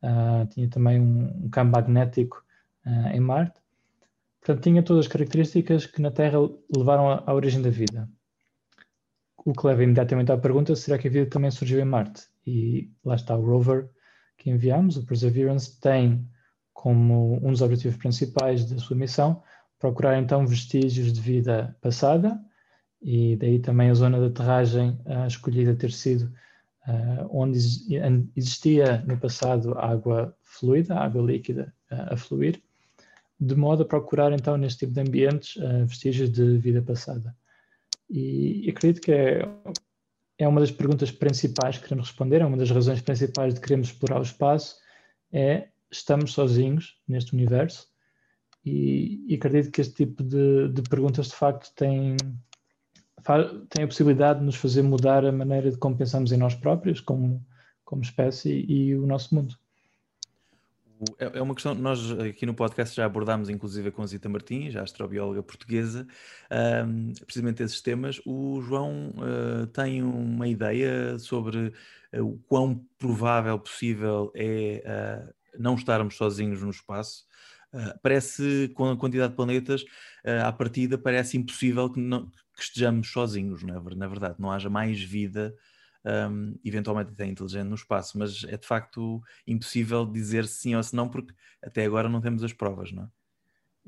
[0.03, 2.43] uh, tinha também um, um campo magnético
[2.85, 3.66] uh, em Marte.
[4.47, 6.39] Portanto, tinha todas as características que na Terra
[6.75, 8.09] levaram à, origem da vida.
[9.45, 12.23] O que leva imediatamente à pergunta: será que a vida também surgiu em Marte?
[12.47, 13.91] E lá está o rover
[14.39, 16.31] que enviamos, o Perseverance, tem
[16.73, 19.43] como um dos objetivos principais da sua missão
[19.81, 22.39] procurar então vestígios de vida passada
[23.03, 26.33] e daí também a zona de aterragem uh, escolhida ter sido
[26.87, 27.59] uh, onde
[28.37, 32.63] existia no passado água fluida, água líquida uh, a fluir,
[33.39, 35.55] de modo a procurar então neste tipo de ambientes
[35.87, 37.37] vestígios de vida passada.
[38.09, 39.49] E acredito que é,
[40.39, 43.89] é uma das perguntas principais que queremos responder, é uma das razões principais de queremos
[43.89, 44.77] explorar o espaço,
[45.33, 47.89] é estamos sozinhos neste universo
[48.65, 52.17] e, e acredito que este tipo de, de perguntas de facto tem,
[53.71, 57.01] tem a possibilidade de nos fazer mudar a maneira de como pensamos em nós próprios
[57.01, 57.45] como,
[57.85, 59.57] como espécie e o nosso mundo.
[61.19, 64.75] É, é uma questão, nós aqui no podcast já abordámos, inclusive com a Zita Martins,
[64.77, 66.07] a astrobióloga portuguesa,
[66.87, 68.21] um, precisamente esses temas.
[68.25, 71.73] O João uh, tem uma ideia sobre
[72.15, 77.25] uh, o quão provável possível é uh, não estarmos sozinhos no espaço.
[77.73, 82.63] Uh, parece, com a quantidade de planetas, uh, à partida, parece impossível que, não, que
[82.63, 83.95] estejamos sozinhos, é?
[83.97, 85.55] na verdade, não haja mais vida,
[86.31, 90.95] um, eventualmente até inteligente no espaço, mas é de facto impossível dizer sim ou se
[90.95, 93.09] não, porque até agora não temos as provas, não é?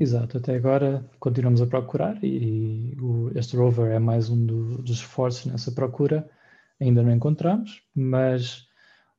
[0.00, 4.98] Exato, até agora continuamos a procurar e, o, este rover é mais um do, dos
[4.98, 6.28] esforços nessa procura.
[6.80, 8.68] Ainda não encontramos, mas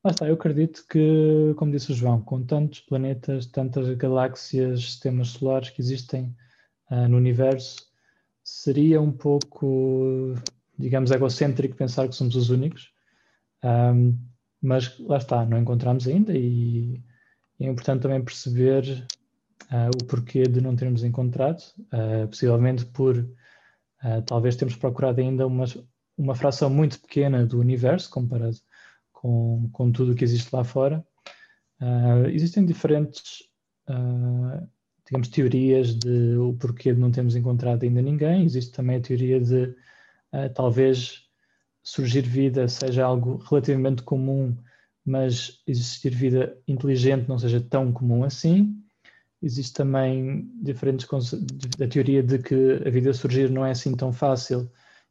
[0.01, 5.29] Lá está, eu acredito que, como disse o João, com tantos planetas, tantas galáxias, sistemas
[5.29, 6.33] solares que existem
[6.89, 7.85] uh, no universo,
[8.41, 10.35] seria um pouco,
[10.79, 12.91] digamos, egocêntrico pensar que somos os únicos.
[13.63, 14.17] Um,
[14.61, 17.01] mas lá está, não encontramos ainda e,
[17.59, 19.05] é importante também perceber
[19.65, 21.61] uh, o porquê de não termos encontrado,
[21.93, 25.65] uh, possivelmente por uh, talvez termos procurado ainda uma,
[26.17, 28.55] uma fração muito pequena do universo comparado
[29.11, 31.05] com, com tudo o que existe lá fora.
[32.33, 33.43] Existem diferentes,
[35.05, 38.43] digamos, teorias de o porquê de não termos encontrado ainda ninguém.
[38.43, 39.73] Existe também a teoria de
[40.33, 41.23] uh, talvez
[41.83, 44.55] surgir vida seja algo relativamente comum,
[45.05, 48.75] mas existir vida inteligente não seja tão comum assim.
[49.41, 51.07] Existe também diferentes
[51.77, 54.69] da teoria de que a vida surgir não é assim tão fácil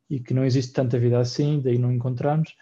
[0.08, 2.54] e que não existe tanta vida assim, daí não encontramos.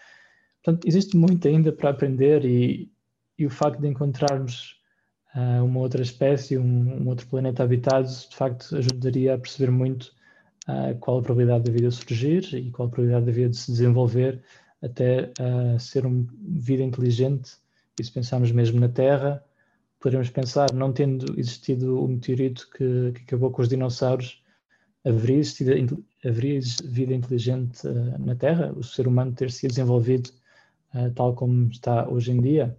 [0.62, 2.90] Portanto, existe muito ainda para aprender e,
[3.38, 4.80] e o facto de encontrarmos
[5.34, 10.12] uh, uma outra espécie, um, um, outro planeta habitado, de facto ajudaria a perceber muito
[10.68, 13.70] uh, qual a probabilidade da vida surgir e qual a probabilidade da vida de se
[13.70, 14.42] desenvolver
[14.82, 17.52] até uh, ser uma vida inteligente.
[17.98, 19.42] E se pensarmos mesmo na Terra,
[20.00, 24.42] poderemos pensar, não tendo existido o meteorito que, que acabou com os dinossauros,
[25.04, 27.86] haveria, existido, haveria vida inteligente
[28.18, 28.72] na Terra?
[28.76, 30.30] O ser humano ter se desenvolvido
[30.94, 32.76] eh, tal como está hoje em dia?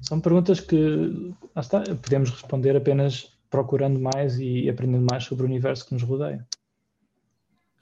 [0.00, 5.86] São perguntas que está, podemos responder apenas procurando mais e aprendendo mais sobre o universo
[5.86, 6.46] que nos rodeia.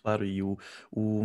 [0.07, 0.57] Claro, e o,
[0.92, 1.24] o,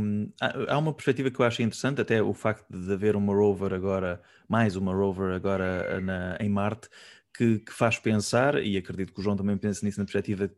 [0.67, 4.19] há uma perspectiva que eu acho interessante, até o facto de haver uma rover agora,
[4.49, 6.89] mais uma rover agora na, em Marte,
[7.31, 10.55] que, que, faz pensar, e acredito que o João também pensa nisso na perspectiva que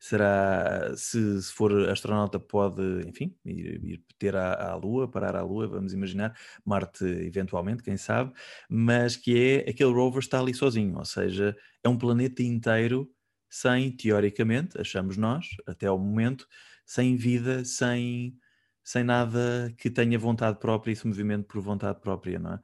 [0.00, 5.42] será, se, se for astronauta, pode, enfim, ir, ir ter à, à, Lua, parar à
[5.42, 8.32] Lua, vamos imaginar, Marte eventualmente, quem sabe,
[8.66, 11.54] mas que é aquele rover está ali sozinho, ou seja,
[11.84, 13.10] é um planeta inteiro
[13.50, 16.46] sem, teoricamente, achamos nós, até ao momento,
[16.88, 18.34] sem vida, sem,
[18.82, 22.60] sem nada que tenha vontade própria e se movimento por vontade própria, não é?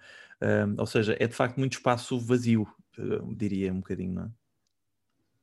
[0.78, 2.66] Ou seja, é de facto muito espaço vazio,
[3.36, 4.30] diria um bocadinho, não é?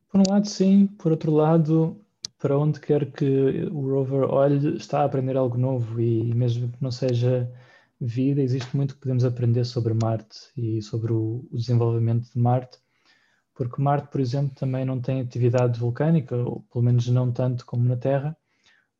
[0.08, 2.04] Por um lado, sim, por outro lado,
[2.40, 6.82] para onde quer que o rover olhe, está a aprender algo novo e mesmo que
[6.82, 7.48] não seja
[8.00, 12.78] vida, existe muito que podemos aprender sobre Marte e sobre o, o desenvolvimento de Marte,
[13.54, 17.88] porque Marte, por exemplo, também não tem atividade vulcânica, ou pelo menos não tanto como
[17.88, 18.36] na Terra,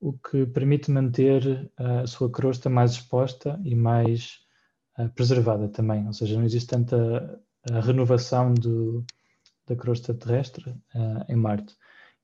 [0.02, 4.40] o que permite manter a sua crosta mais exposta e mais
[4.98, 7.40] uh, preservada também, ou seja, não existe tanta
[7.84, 9.04] renovação do,
[9.64, 11.76] da crosta terrestre uh, em Marte.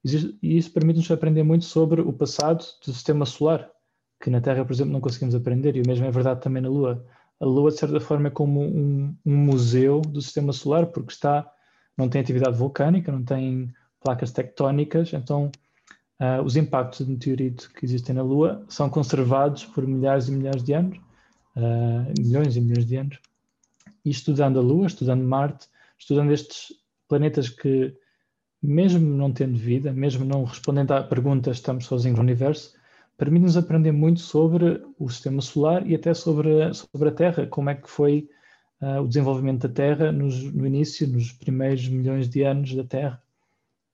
[0.05, 3.71] E isso permite-nos aprender muito sobre o passado do sistema solar,
[4.21, 6.69] que na Terra, por exemplo, não conseguimos aprender, e o mesmo é verdade também na
[6.69, 7.07] Lua.
[7.39, 11.49] A Lua, de certa forma, é como um, um museu do sistema solar, porque está,
[11.97, 15.53] não tem atividade vulcânica, não tem placas tectónicas, então
[16.21, 20.63] uh, os impactos de meteorito que existem na Lua são conservados por milhares e milhares
[20.63, 20.99] de anos,
[21.57, 23.19] uh, milhões e milhões de anos.
[24.05, 26.73] E estudando a Lua, estudando Marte, estudando estes
[27.09, 27.95] planetas que,
[28.63, 32.75] mesmo não tendo vida, mesmo não respondendo à pergunta estamos sozinhos no universo,
[33.17, 37.75] permite-nos aprender muito sobre o sistema solar e até sobre, sobre a Terra, como é
[37.75, 38.29] que foi
[38.81, 43.23] uh, o desenvolvimento da Terra nos, no início, nos primeiros milhões de anos da Terra.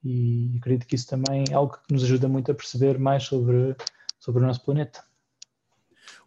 [0.04, 3.74] E acredito que isso também é algo que nos ajuda muito a perceber mais sobre,
[4.20, 5.02] sobre o nosso planeta.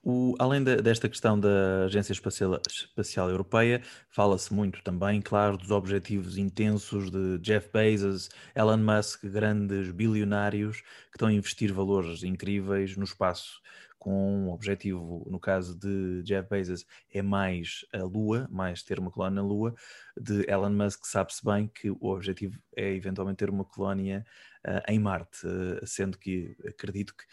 [0.03, 5.69] O, além de, desta questão da Agência Espacial, Espacial Europeia, fala-se muito também, claro, dos
[5.69, 12.95] objetivos intensos de Jeff Bezos, Elon Musk, grandes bilionários que estão a investir valores incríveis
[12.95, 13.61] no espaço
[14.07, 19.11] com um objetivo, no caso de Jeff Bezos, é mais a Lua, mais ter uma
[19.11, 19.75] colónia na Lua.
[20.15, 24.25] De Elon Musk, sabe-se bem que o objetivo é eventualmente ter uma colónia
[24.65, 27.25] uh, em Marte, uh, sendo que acredito que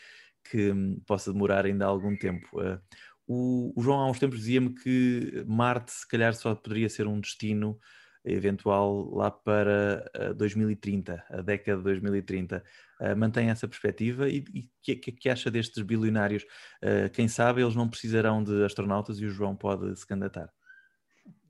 [0.50, 2.48] que hum, possa demorar ainda algum tempo.
[2.60, 2.78] Uh,
[3.24, 7.20] o, o, João há uns tempos dizia-me que Marte se calhar só poderia ser um
[7.20, 7.78] destino
[8.24, 12.64] eventual lá para 2030, a década de 2030.
[13.00, 14.44] Uh, mantém essa perspectiva e o
[14.82, 16.44] que, que, que, acha destes bilionários?
[16.82, 20.48] Uh, quem sabe eles não precisarão de astronautas e o João pode se candidatar.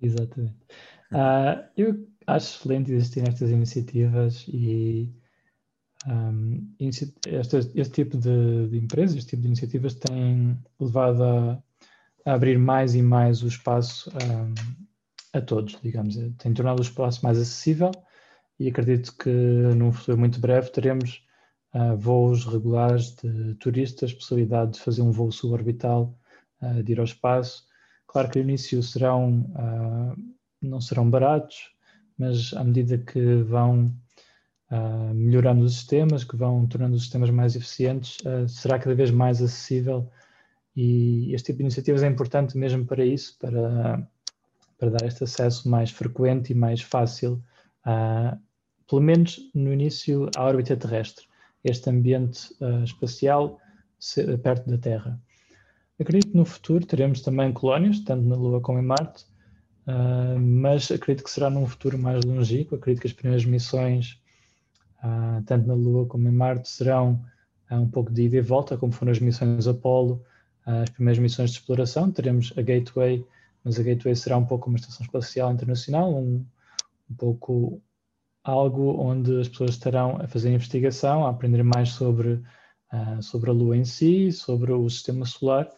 [0.01, 0.57] Exatamente.
[1.13, 5.13] Uh, eu acho excelente existirem estas iniciativas e
[6.07, 7.15] um, este,
[7.75, 11.63] este, tipo de, de, empresas, este tipo de iniciativas têm levado a,
[12.27, 14.55] a abrir mais e mais o espaço um,
[15.35, 17.91] a todos, digamos, tem tornado o espaço mais acessível
[18.59, 21.27] e acredito que num futuro muito breve teremos
[21.75, 26.17] uh, voos regulares de turistas, possibilidade de fazer um voo suborbital,
[26.63, 27.67] uh, de ir ao espaço.
[28.07, 30.17] Claro que no início serão, uh,
[30.63, 31.73] não serão baratos,
[32.17, 33.93] mas à medida que vão
[35.15, 38.19] melhorando os sistemas, que vão tornando os sistemas mais eficientes,
[38.49, 40.11] será cada vez mais acessível
[40.75, 44.05] e este tipo de iniciativas é importante mesmo para isso, para,
[44.85, 47.43] para dar este acesso mais frequente e mais fácil,
[47.87, 48.39] uh,
[48.87, 51.25] pelo menos no início, à órbita terrestre,
[51.63, 53.59] este ambiente uh, espacial
[54.43, 55.19] perto da Terra.
[55.99, 59.25] Acredito que no futuro teremos também colónias, tanto na Lua como em Marte,
[59.87, 62.75] uh, mas acredito que será num futuro mais longínquo.
[62.75, 64.21] Acredito que as primeiras missões
[65.45, 67.23] tanto na Lua como em Marte, serão
[67.71, 70.25] um pouco de ida e volta, como foram as missões Apollo,
[70.65, 72.11] as primeiras missões de exploração.
[72.11, 73.23] Teremos a Gateway,
[73.65, 76.47] mas a Gateway será um pouco uma estação espacial internacional, um,
[77.11, 77.83] um pouco
[78.45, 82.43] algo onde as pessoas estarão a fazer investigação, a aprender mais sobre,
[83.23, 85.69] sobre a Lua em si, sobre o sistema solar.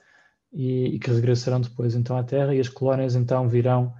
[0.52, 3.94] E, e, que regressarão depois então à Terra e as colónias então virão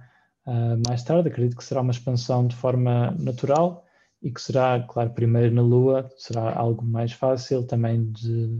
[0.45, 1.29] uh, mais tarde.
[1.29, 3.85] Acredito que será uma expansão de forma natural
[4.21, 8.59] e que será, claro, primeiro na Lua, será algo mais fácil também de,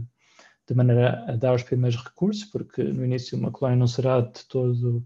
[0.68, 4.44] de maneira a dar os primeiros recursos, porque no início uma colónia não será de
[4.46, 5.04] todo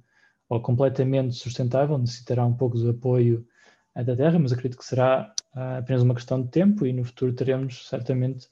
[0.52, 3.46] ou completamente sustentável, necessitará um pouco de apoio
[3.94, 7.32] da Terra, mas acredito que será uh, apenas uma questão de tempo e no futuro
[7.32, 8.48] teremos certamente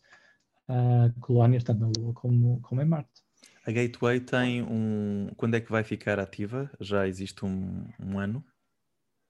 [0.67, 3.23] uh, colónias tanto na Lua como, como em Marte.
[3.67, 5.29] A Gateway tem um.
[5.37, 6.71] Quando é que vai ficar ativa?
[6.81, 8.43] Já existe um, um ano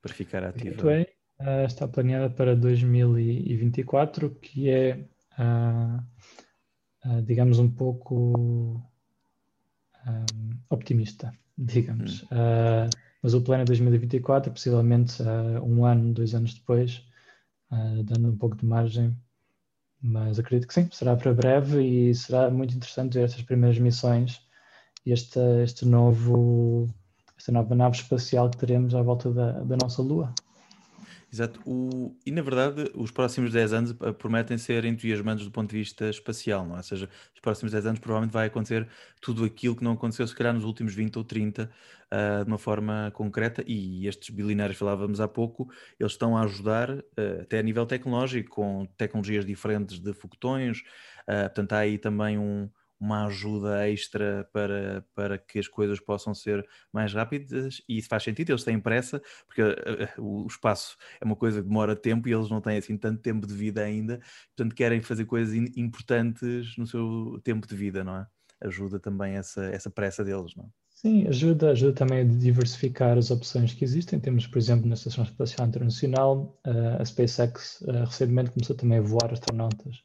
[0.00, 0.68] para ficar ativa?
[0.68, 1.08] A Gateway
[1.40, 5.98] uh, está planeada para 2024, que é, uh,
[7.04, 8.80] uh, digamos, um pouco
[10.06, 12.22] um, optimista, digamos.
[12.24, 12.26] Hum.
[13.22, 15.22] mas o plano é 2024, possivelmente
[15.62, 17.04] um ano, dois anos depois,
[18.04, 19.14] dando um pouco de margem.
[20.02, 24.40] Mas acredito que sim, será para breve e será muito interessante ver estas primeiras missões
[25.04, 26.88] e este, este novo,
[27.36, 30.32] esta nova nave espacial que teremos à volta da, da nossa Lua.
[31.32, 31.60] Exato.
[31.64, 32.16] O...
[32.26, 36.10] E na verdade, os próximos 10 anos eh, prometem ser entusiasmantes do ponto de vista
[36.10, 36.78] espacial, não é?
[36.78, 38.88] Ou seja, os próximos 10 anos provavelmente vai acontecer
[39.20, 41.68] tudo aquilo que não aconteceu, se calhar, nos últimos 20 ou 30, uh,
[42.10, 43.62] eh, de uma forma concreta.
[43.64, 45.70] E estes bilionários, falávamos há pouco,
[46.00, 50.80] eles estão a ajudar, uh, até a nível tecnológico, com tecnologias diferentes de foguetões.
[51.28, 52.68] Uh, portanto, há aí também um,
[53.00, 58.22] uma ajuda extra para, para que as coisas possam ser mais rápidas e isso faz
[58.22, 62.32] sentido, eles têm pressa, porque uh, o espaço é uma coisa que demora tempo e
[62.32, 64.20] eles não têm assim tanto tempo de vida ainda,
[64.54, 68.26] portanto querem fazer coisas importantes no seu tempo de vida, não é?
[68.62, 70.68] Ajuda também essa, essa pressa deles, não é?
[70.90, 74.20] Sim, ajuda, ajuda também a diversificar as opções que existem.
[74.20, 76.60] Temos, por exemplo, na Estação Espacial Internacional,
[76.98, 80.04] a SpaceX recentemente começou também a voar astronautas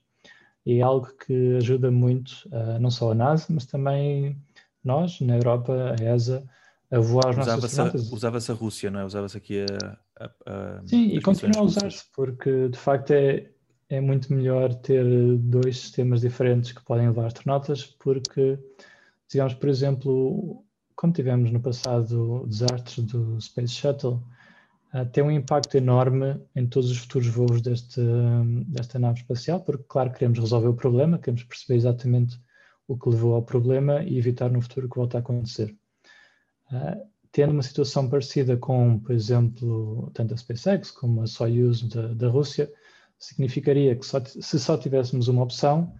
[0.65, 4.37] e é algo que ajuda muito, uh, não só a NASA, mas também
[4.83, 6.43] nós, na Europa, a ESA,
[6.91, 8.11] a voar os nossos astronautas.
[8.11, 9.05] Usava-se a Rússia, não é?
[9.05, 13.49] Usava-se aqui a, a, a Sim, e continua a usar-se, porque de facto é,
[13.89, 15.03] é muito melhor ter
[15.37, 18.57] dois sistemas diferentes que podem levar astronautas, porque,
[19.29, 20.63] digamos, por exemplo,
[20.95, 24.21] como tivemos no passado desastres do Space Shuttle,
[24.95, 28.01] uh, tem um impacto enorme em todos os futuros voos deste,
[28.67, 32.39] desta nave espacial, porque, claro, queremos resolver o problema, queremos perceber exatamente
[32.87, 35.75] o que levou ao problema e evitar no futuro que volte a acontecer.
[36.71, 42.13] Uh, tendo uma situação parecida com, por exemplo, tanto a SpaceX como a Soyuz da,
[42.13, 42.71] da Rússia,
[43.19, 45.93] significaria que só, se só tivéssemos uma opção,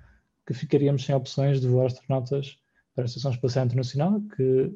[0.45, 2.57] que ficaríamos sem opções de voar astronautas
[2.93, 4.71] para a Estação Espacial Internacional, que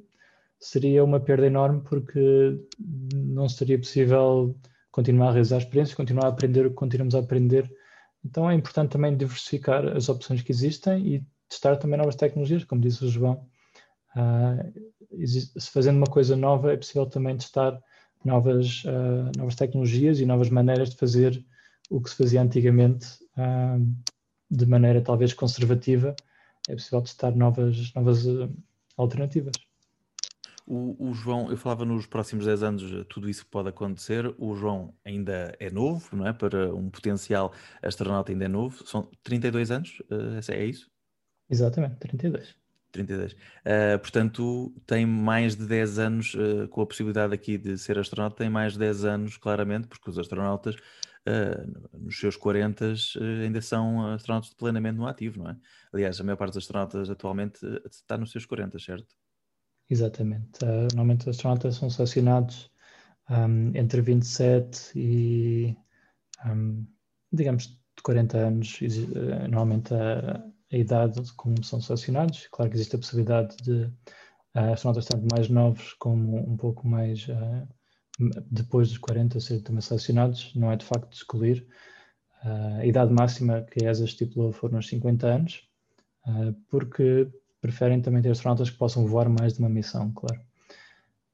[0.60, 2.60] seria uma perda enorme porque
[3.14, 4.56] não seria possível
[4.92, 7.72] continuar a realizar experiências, continuar a aprender o que continuamos a aprender.
[8.24, 12.82] Então é importante também diversificar as opções que existem e testar também novas tecnologias, como
[12.82, 13.48] disse o João.
[14.16, 17.80] Uh, se fazendo uma coisa nova, é possível também testar
[18.24, 21.44] novas, uh, novas tecnologias e novas maneiras de fazer
[21.90, 23.08] o que se fazia antigamente
[23.38, 23.96] uh,
[24.52, 26.14] de maneira talvez conservativa.
[26.68, 28.26] É possível testar novas, novas
[28.98, 29.54] alternativas.
[30.72, 34.32] O, o, João, eu falava nos próximos 10 anos tudo isso pode acontecer.
[34.38, 36.32] O João ainda é novo, não é?
[36.32, 37.52] Para um potencial
[37.82, 38.86] astronauta ainda é novo.
[38.86, 40.88] São 32 anos, uh, é isso?
[41.50, 42.56] Exatamente, 32.
[42.92, 43.34] 32.
[43.34, 48.38] Uh, portanto, tem mais de 10 anos, uh, com a possibilidade aqui de ser astronauta,
[48.38, 52.94] tem mais de 10 anos, claramente, porque os astronautas, uh, nos seus 40,
[53.44, 55.58] ainda são astronautas plenamente no ativo, não é?
[55.92, 57.60] Aliás, a maior parte dos astronautas atualmente
[57.90, 59.16] está nos seus 40, certo?
[59.90, 60.64] Exatamente.
[60.64, 62.72] Uh, normalmente os astronautas são selecionados
[63.30, 65.78] um, entre 27 e,
[66.46, 66.86] um,
[67.32, 72.48] digamos, de 40 anos, uh, normalmente a, a, idade como são selecionados.
[72.52, 73.86] Claro que existe a possibilidade de
[74.56, 77.68] uh, astronautas tanto mais novos como um pouco mais uh,
[78.52, 80.54] depois dos 40 serem também selecionados.
[80.56, 81.66] Não é de facto de escolher.
[82.44, 85.70] a idade máxima que a ESA estipulou foram os 50 anos,
[86.70, 87.32] porque
[87.62, 90.40] preferem também ter astronautas que possam voar mais de uma missão, claro.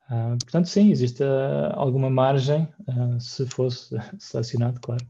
[0.09, 5.05] Uh, portanto, sim, existe uh, alguma margem, uh, se fosse selecionado, claro,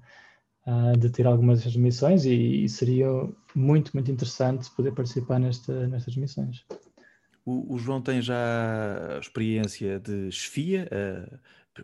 [0.98, 3.08] de ter algumas dessas missões e, e, seria
[3.54, 6.66] muito, muito interessante poder participar nesta, nestas missões.
[7.46, 10.90] O, o, João tem já experiência de chefia,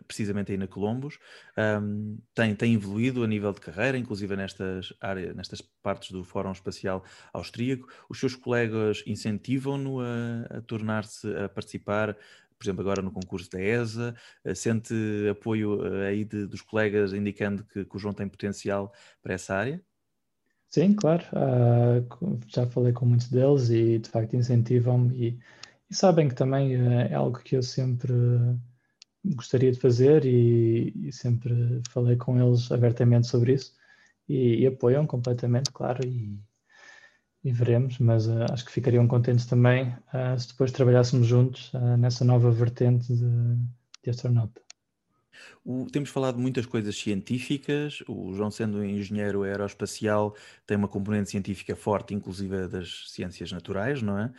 [0.06, 1.18] precisamente aí na Colombos,
[1.82, 6.52] um, tem, tem evoluído a nível de carreira, inclusive nestas áreas, nestas partes do Fórum
[6.52, 7.88] Espacial Austríaco.
[8.08, 12.16] Os seus colegas incentivam-no a, a tornar-se, a participar,
[12.58, 14.14] por exemplo, agora no concurso da ESA,
[14.54, 14.94] sente
[15.28, 19.54] apoio eh, aí de, dos colegas indicando que, que, o João tem potencial para essa
[19.54, 19.82] área?
[20.68, 21.24] Sim, claro.
[21.32, 25.38] Uh, já falei com muitos deles e de facto incentivam-me e,
[25.90, 28.12] e, sabem que também uh, é algo que eu sempre
[29.24, 33.74] gostaria de fazer e, e, sempre falei com eles abertamente sobre isso
[34.28, 36.38] e, e apoiam completamente, claro, e,
[37.44, 41.96] e veremos, mas uh, acho que ficariam contentes também uh, se depois trabalhássemos juntos uh,
[41.96, 43.56] nessa nova vertente de,
[44.02, 44.60] de astronauta.
[45.64, 51.30] O, temos falado muitas coisas científicas, o João, sendo um engenheiro aeroespacial, tem uma componente
[51.30, 54.32] científica forte, inclusive das ciências naturais, não é?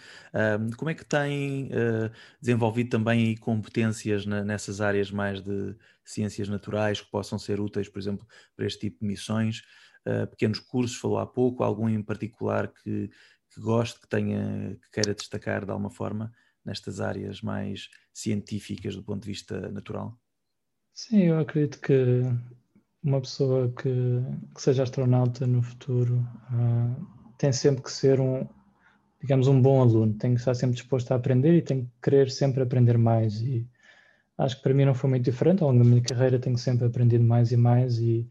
[0.78, 7.02] Como é que tem uh, desenvolvido também competências na, nessas áreas mais de ciências naturais
[7.02, 9.64] que possam ser úteis, por exemplo, para este tipo de missões?
[10.06, 13.10] Uh, pequenos cursos, falou há pouco, algum em particular que,
[13.50, 16.34] que goste, que tenha, que queira destacar de alguma forma
[16.66, 20.23] nestas áreas mais científicas do ponto de vista natural?
[20.94, 22.22] Sim, eu acredito que
[23.04, 23.90] uma pessoa que,
[24.56, 26.16] que seja astronauta no futuro
[26.52, 27.06] uh,
[27.38, 28.48] tem sempre que ser um,
[29.22, 32.30] digamos, um bom aluno, tem que estar sempre disposto a aprender e tem que querer
[32.32, 33.42] sempre aprender mais.
[33.42, 33.68] E
[34.38, 36.88] acho que para mim não foi muito diferente, ao longo da minha carreira tenho sempre
[36.88, 38.28] aprendido mais e mais e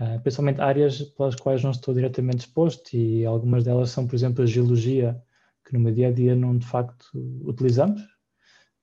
[0.00, 4.42] uh, principalmente áreas pelas quais não estou diretamente exposto e algumas delas são, por exemplo,
[4.44, 5.22] a geologia,
[5.64, 7.06] que no meu dia a dia não de facto
[7.44, 8.02] utilizamos,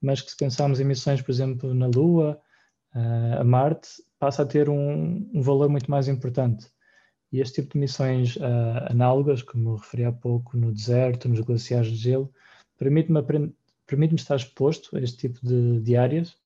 [0.02, 2.42] mas que se pensarmos em missões, por exemplo, na Lua,
[2.96, 6.68] uh, a Marte passa a ter um, um, valor muito mais importante.
[7.32, 11.40] E este tipo de missões uh, análogas, como eu referi há pouco, no deserto, nos
[11.42, 12.34] glaciares de gelo,
[12.78, 13.22] permite-me
[13.86, 16.38] permite estar exposto a este tipo de, de áreas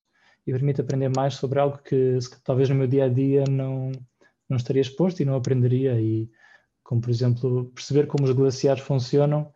[0.46, 3.92] e permite aprender mais sobre algo que, talvez no meu dia a dia não,
[4.48, 6.00] não estaria exposto e não aprenderia.
[6.00, 6.30] E,
[6.82, 9.52] como por exemplo, perceber como os glaciares funcionam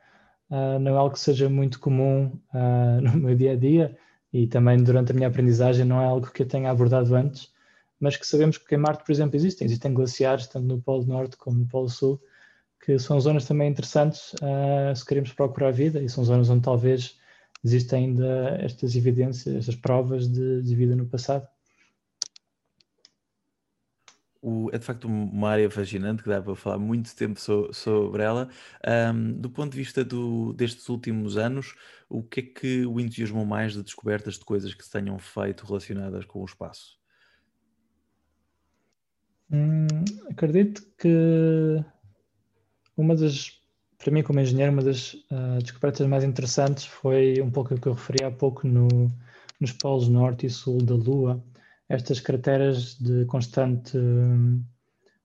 [0.50, 3.96] uh, não é algo que seja muito comum uh, no meu dia a dia
[4.42, 7.52] e também durante a minha aprendizagem não é algo que eu tenha abordado antes,
[7.98, 9.66] mas que sabemos que em Marte, por exemplo, existem.
[9.66, 12.20] Existem glaciares, tanto no Polo Norte como no Polo Sul,
[12.80, 17.18] que são zonas também interessantes uh, se queremos procurar vida e são zonas onde talvez
[17.64, 21.46] existem ainda estas evidências, estas provas de, de vida no passado.
[24.40, 28.22] O, é de facto uma área fascinante que dá para falar muito tempo so, sobre
[28.22, 28.48] ela.
[29.12, 31.74] Um, do ponto de vista do, destes últimos anos,
[32.08, 35.66] o que é que o entusiasmou mais de descobertas de coisas que se tenham feito
[35.66, 36.98] relacionadas com o espaço?
[39.50, 39.86] Hum,
[40.30, 41.82] acredito que
[42.96, 43.60] uma das,
[43.96, 47.88] para mim como engenheiro, uma das uh, descobertas mais interessantes foi um pouco o que
[47.88, 48.88] eu referi há pouco no,
[49.60, 51.42] nos polos norte e sul da Lua,
[51.88, 53.98] estas crateras de constante,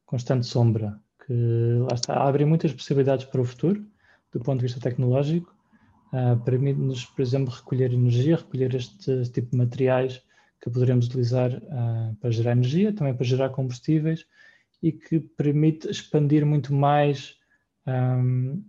[0.05, 3.85] constante sombra, que lá está, abrem muitas possibilidades para o futuro,
[4.31, 5.53] do ponto de vista tecnológico,
[6.13, 10.21] uh, permite-nos, por exemplo, recolher energia, recolher este, tipo de materiais
[10.61, 14.25] que poderemos utilizar uh, para gerar energia, também para gerar combustíveis
[14.81, 17.35] e que permite expandir muito mais
[17.85, 18.63] um,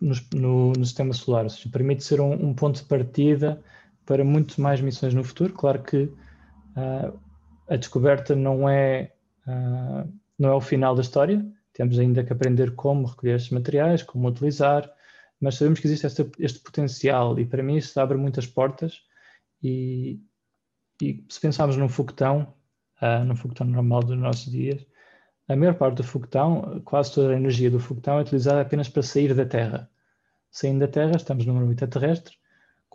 [0.00, 3.62] no, no, no, sistema solar, ou seja, permite ser um, um, ponto de partida
[4.06, 5.52] para muito mais missões no futuro.
[5.52, 6.10] Claro que
[7.68, 9.12] a descoberta não é,
[9.46, 14.02] uh, não é o final da história, temos ainda que aprender como recolher estes materiais,
[14.02, 14.90] como utilizar,
[15.40, 19.02] mas sabemos que existe este, este potencial e para mim isso abre muitas portas
[19.62, 20.20] e,
[21.00, 22.54] e se pensarmos num foguetão,
[23.02, 24.84] uh, num foguetão normal dos nossos dias,
[25.48, 29.02] a maior parte do foguetão, quase toda a energia do foguetão é utilizada apenas para
[29.02, 29.90] sair da Terra.
[30.50, 32.37] Saindo da Terra, estamos numa órbita terrestre,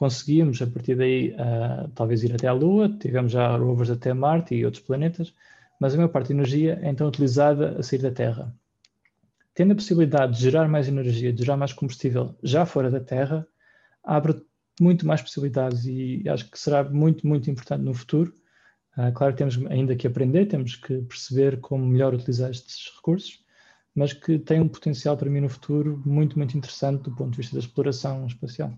[0.03, 4.55] conseguimos a partir daí uh, talvez ir até à Lua, tivemos já rovers até Marte
[4.55, 5.33] e outros planetas,
[5.79, 8.53] mas a maior parte da energia é então utilizada a sair da Terra.
[9.53, 13.47] Tendo a possibilidade de gerar mais energia, de gerar mais combustível já fora da Terra,
[14.03, 14.41] abre
[14.81, 18.33] muito mais possibilidades e acho que será muito, muito importante no futuro
[18.97, 23.43] Uh, claro que temos ainda que aprender, temos que perceber como melhor utilizar estes recursos,
[23.95, 27.37] mas que tem um potencial para mim no futuro muito, muito interessante do ponto de
[27.37, 28.71] vista da exploração espacial.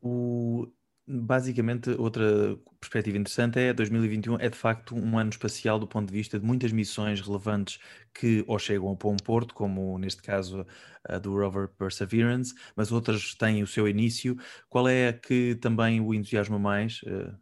[0.00, 0.66] O,
[1.06, 6.12] basicamente, outra perspectiva interessante é 2021 é de facto um ano espacial do ponto de
[6.12, 7.80] vista de muitas missões relevantes
[8.12, 10.66] que ou chegam a um porto, como neste caso
[11.04, 14.36] a do rover Perseverance, mas outras têm o seu início.
[14.68, 17.02] Qual é a que também o entusiasma mais?
[17.02, 17.34] Uh,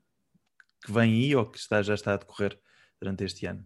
[0.84, 2.56] que vem aí ou que está, já está a decorrer
[3.00, 3.64] durante este ano?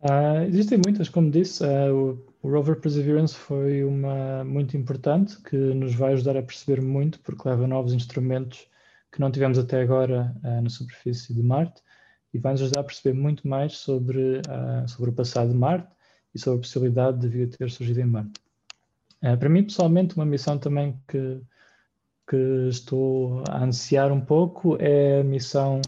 [0.00, 5.94] Uh, existem muitas, como disse, uh, o, Rover Perseverance foi uma muito importante que nos
[5.94, 8.66] vai ajudar a perceber muito porque leva novos instrumentos
[9.12, 11.82] que não tivemos até agora uh, na superfície de Marte
[12.32, 14.40] e vai nos ajudar a perceber muito mais sobre,
[14.86, 15.88] sobre o passado de Marte
[16.32, 18.40] e sobre a possibilidade de vida ter surgido em Marte.
[19.20, 21.40] para mim, pessoalmente, uma missão também que,
[22.28, 25.80] que estou a ansiar um pouco é a missão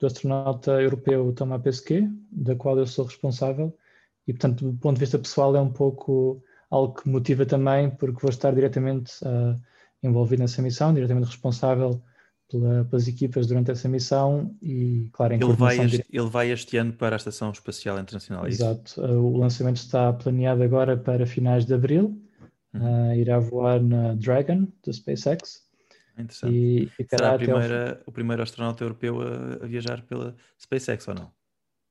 [0.00, 3.72] do astronauta europeu Thomas Pesquet, da qual eu sou responsável,
[4.26, 8.20] e portanto, do ponto de vista pessoal, é um pouco algo que motiva também, porque
[8.20, 9.60] vou estar diretamente uh,
[10.02, 12.02] envolvido nessa missão, diretamente responsável
[12.50, 16.76] pela, pelas equipas durante essa missão e, claro, em ele vai, este, ele vai este
[16.76, 19.00] ano para a Estação Espacial Internacional, é Exato.
[19.00, 22.20] Uh, o lançamento está planeado agora para finais de abril.
[22.72, 23.10] Uhum.
[23.10, 25.64] Uh, irá voar na Dragon, da SpaceX,
[26.18, 26.54] Interessante.
[26.54, 28.10] E, e Será a primeira, o...
[28.10, 31.32] o primeiro astronauta europeu a, a, viajar pela SpaceX ou não?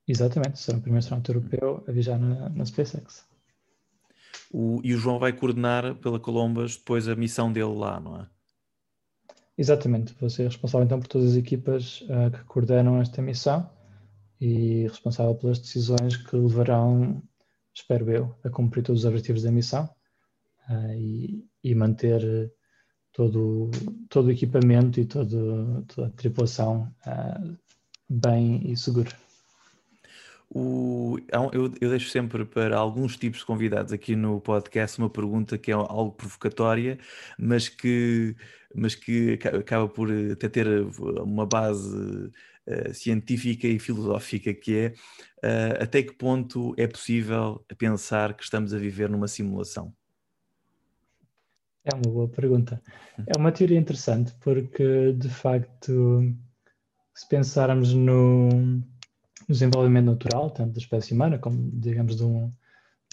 [0.07, 3.25] Exatamente, será o primeiro astronauta europeu a viajar na, na SpaceX.
[4.51, 8.27] O, e o João vai coordenar pela Columbus depois a missão dele lá, não é?
[9.57, 13.69] Exatamente, vou ser responsável então por todas as equipas uh, que coordenam esta missão
[14.41, 17.21] e responsável pelas decisões que levarão,
[17.73, 19.87] espero eu, a cumprir todos os objetivos da missão
[20.69, 22.51] uh, e, e manter
[23.13, 23.69] todo,
[24.09, 27.57] todo o equipamento e todo, toda a tripulação uh,
[28.09, 29.11] bem e seguro.
[30.55, 31.17] O,
[31.51, 35.71] eu, eu, deixo sempre para alguns tipos de convidados aqui no podcast uma pergunta que
[35.71, 36.99] é algo provocatória,
[37.39, 38.35] mas que,
[38.75, 40.67] mas que acaba por até ter
[41.23, 41.97] uma base
[42.67, 44.93] uh, científica e filosófica, que é
[45.43, 49.91] uh, até que ponto é possível pensar que estamos a viver numa simulação?
[51.83, 52.79] É uma boa pergunta.
[53.25, 56.21] É uma teoria interessante porque, de facto,
[57.15, 58.83] se pensarmos no
[59.49, 62.51] desenvolvimento natural, tanto da espécie humana como, digamos, de um,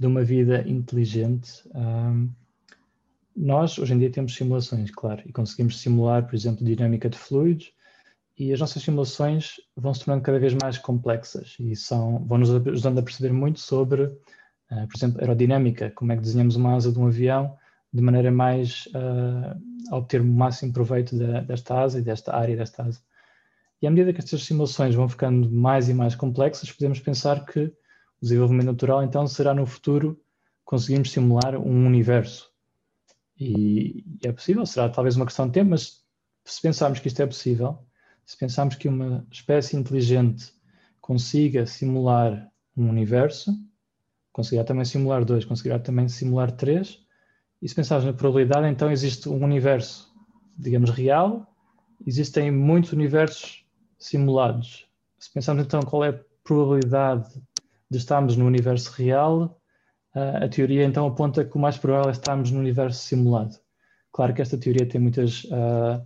[0.00, 2.30] de uma vida inteligente, um,
[3.36, 7.72] nós hoje em dia temos simulações, claro, e conseguimos simular, por exemplo, dinâmica de fluidos,
[8.38, 12.50] e as nossas simulações vão se tornando cada vez mais complexas e são, vão nos
[12.50, 16.90] ajudando a perceber muito sobre, uh, por exemplo, aerodinâmica, como é que desenhamos uma asa
[16.90, 17.56] de um avião
[17.92, 22.56] de maneira mais uh, a obter o máximo proveito de, desta asa e desta área
[22.56, 23.00] desta asa.
[23.82, 27.60] E à medida que estas simulações vão ficando mais e mais complexas, podemos pensar que
[27.60, 27.74] o
[28.22, 30.20] desenvolvimento natural então será no futuro
[30.64, 32.50] conseguirmos simular um universo.
[33.38, 36.04] E, e é possível, será talvez uma questão de tempo, mas
[36.44, 37.78] se pensarmos que isto é possível,
[38.24, 40.52] se pensarmos que uma espécie inteligente
[41.00, 43.52] consiga simular um universo,
[44.30, 47.02] conseguirá também simular dois, conseguirá também simular três,
[47.62, 50.14] e se pensarmos na probabilidade, então existe um universo,
[50.56, 51.52] digamos, real,
[52.06, 53.66] existem muitos universos
[54.00, 54.88] simulados.
[55.18, 57.28] Se pensarmos então qual é a probabilidade
[57.88, 59.60] de estarmos no universo real,
[60.14, 63.56] a teoria então aponta que o mais provável é estarmos no universo simulado.
[64.12, 66.04] Claro que esta teoria tem muitas uh,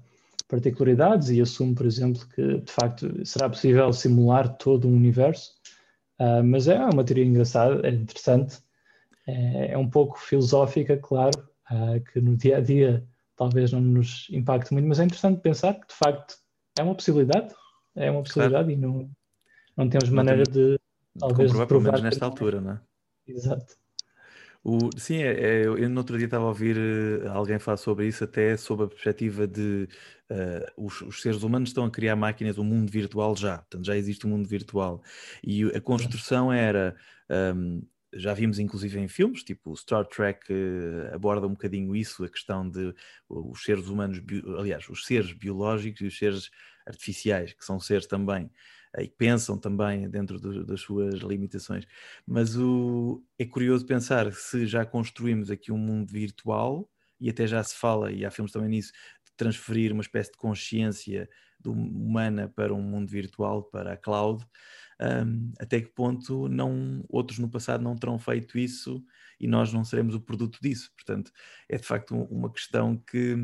[0.49, 5.53] particularidades e assume, por exemplo, que de facto será possível simular todo um universo,
[6.21, 8.59] uh, mas é uma teoria engraçada, é interessante,
[9.27, 11.39] é, é um pouco filosófica, claro,
[11.71, 13.07] uh, que no dia a dia
[13.37, 16.37] talvez não nos impacte muito, mas é interessante pensar que de facto
[16.79, 17.55] é uma possibilidade,
[17.97, 18.71] é uma possibilidade claro.
[18.71, 19.11] e não,
[19.77, 20.79] não temos não maneira de
[21.19, 22.81] talvez de provar nesta altura, não é?
[23.27, 23.77] Exato.
[24.67, 28.09] O, sim, é, é, eu no outro dia estava a ouvir uh, alguém falar sobre
[28.09, 29.87] isso, até sob a perspectiva de
[30.31, 33.95] uh, os, os, seres humanos estão a criar máquinas, um mundo virtual já, portanto já
[33.95, 35.03] existe um mundo virtual.
[35.43, 36.97] E a construção era
[37.55, 37.83] um,
[38.15, 42.67] já vimos inclusive em filmes, tipo Star Trek uh, aborda um bocadinho isso, a questão
[42.67, 42.95] de
[43.29, 44.19] os seres humanos,
[44.59, 46.51] aliás, os seres biológicos e os seres
[46.87, 48.47] artificiais, que são seres também,
[48.97, 51.87] uh, e pensam também dentro do, das suas limitações.
[52.27, 56.91] Mas o, é curioso pensar se já construímos aqui um mundo virtual,
[57.21, 58.93] e até já se fala, e há filmes também nisso,
[59.25, 61.29] de transferir uma espécie de consciência
[61.59, 64.45] do, humana para um mundo virtual, para a cloud
[65.01, 69.05] um, até que ponto não outros no passado não terão feito isso
[69.41, 70.91] e nós não seremos o produto disso.
[70.95, 71.33] Portanto,
[71.69, 73.37] é de facto uma questão que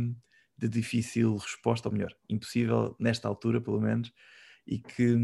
[0.61, 4.13] de difícil resposta, ou melhor, impossível nesta altura, pelo menos,
[4.67, 5.17] e que,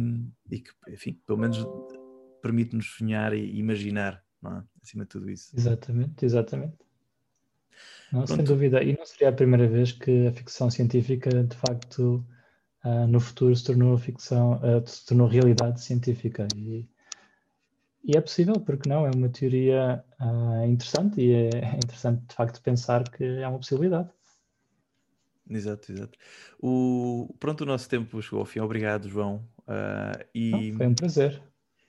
[0.51, 1.65] e que enfim, pelo menos
[2.43, 4.65] permite-nos sonhar e imaginar, não é?
[4.83, 5.51] acima de tudo isso.
[5.57, 6.77] Exatamente, exatamente.
[8.13, 12.25] Não, sem dúvida, e não seria a primeira vez que a ficção científica de facto
[12.85, 16.47] uh, no futuro se tornou ficção, uh, se tornou realidade científica.
[16.55, 16.89] E,
[18.05, 19.07] e, é possível, porque não?
[19.07, 24.09] É uma teoria uh, interessante e é interessante de facto pensar que é uma possibilidade.
[25.49, 26.19] Exato, exato.
[26.61, 28.61] O, pronto, o nosso tempo chegou ao fim.
[28.61, 29.47] Obrigado, João.
[30.35, 30.73] e...
[30.77, 31.43] foi um prazer.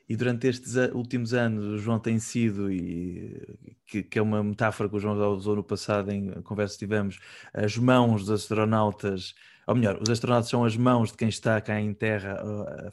[0.10, 4.88] E durante estes últimos anos, o João tem sido, e que, que, é uma metáfora
[4.88, 7.20] que o João usou no passado em conversa que tivemos,
[7.54, 9.36] as mãos dos astronautas
[9.68, 12.92] ou melhor, os astronautas são as mãos de quem está cá em Terra a,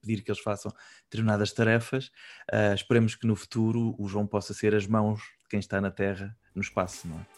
[0.00, 0.72] pedir que eles façam
[1.10, 2.06] determinadas tarefas.
[2.52, 5.90] Uh, esperemos que no futuro o João possa ser as mãos de quem está na
[5.90, 7.37] Terra no espaço, não é?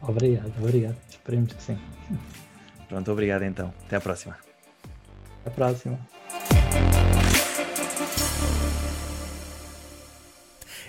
[0.00, 0.96] Obrigado, obrigado.
[1.08, 1.78] Esperemos que sim.
[2.88, 3.72] Pronto, obrigado então.
[3.86, 4.36] Até à próxima.
[5.40, 6.15] Até a próxima.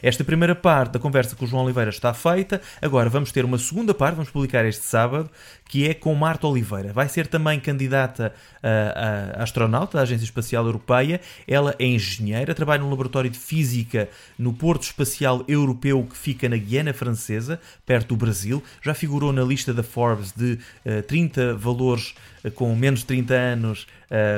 [0.01, 2.61] Esta primeira parte da conversa com o João Oliveira está feita.
[2.81, 5.29] Agora vamos ter uma segunda parte, vamos publicar este sábado,
[5.67, 6.93] que é com Marta Oliveira.
[6.93, 11.19] Vai ser também candidata a, a astronauta da Agência Espacial Europeia.
[11.47, 16.57] Ela é engenheira, trabalha no laboratório de física no Porto Espacial Europeu que fica na
[16.57, 18.63] Guiana Francesa, perto do Brasil.
[18.81, 22.13] Já figurou na lista da Forbes de uh, 30 valores
[22.43, 23.87] uh, com menos de 30 anos,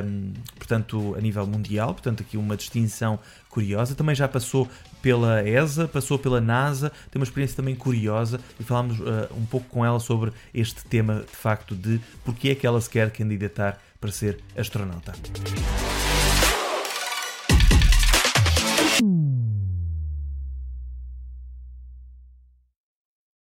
[0.04, 1.94] um, portanto, a nível mundial.
[1.94, 3.20] Portanto, aqui uma distinção
[3.50, 3.96] curiosa.
[3.96, 4.70] Também já passou
[5.02, 9.68] pela ESA, passou pela NASA, tem uma experiência também curiosa e falámos uh, um pouco
[9.70, 13.80] com ela sobre este tema de facto de porque é que ela se quer candidatar
[14.00, 15.14] para ser astronauta.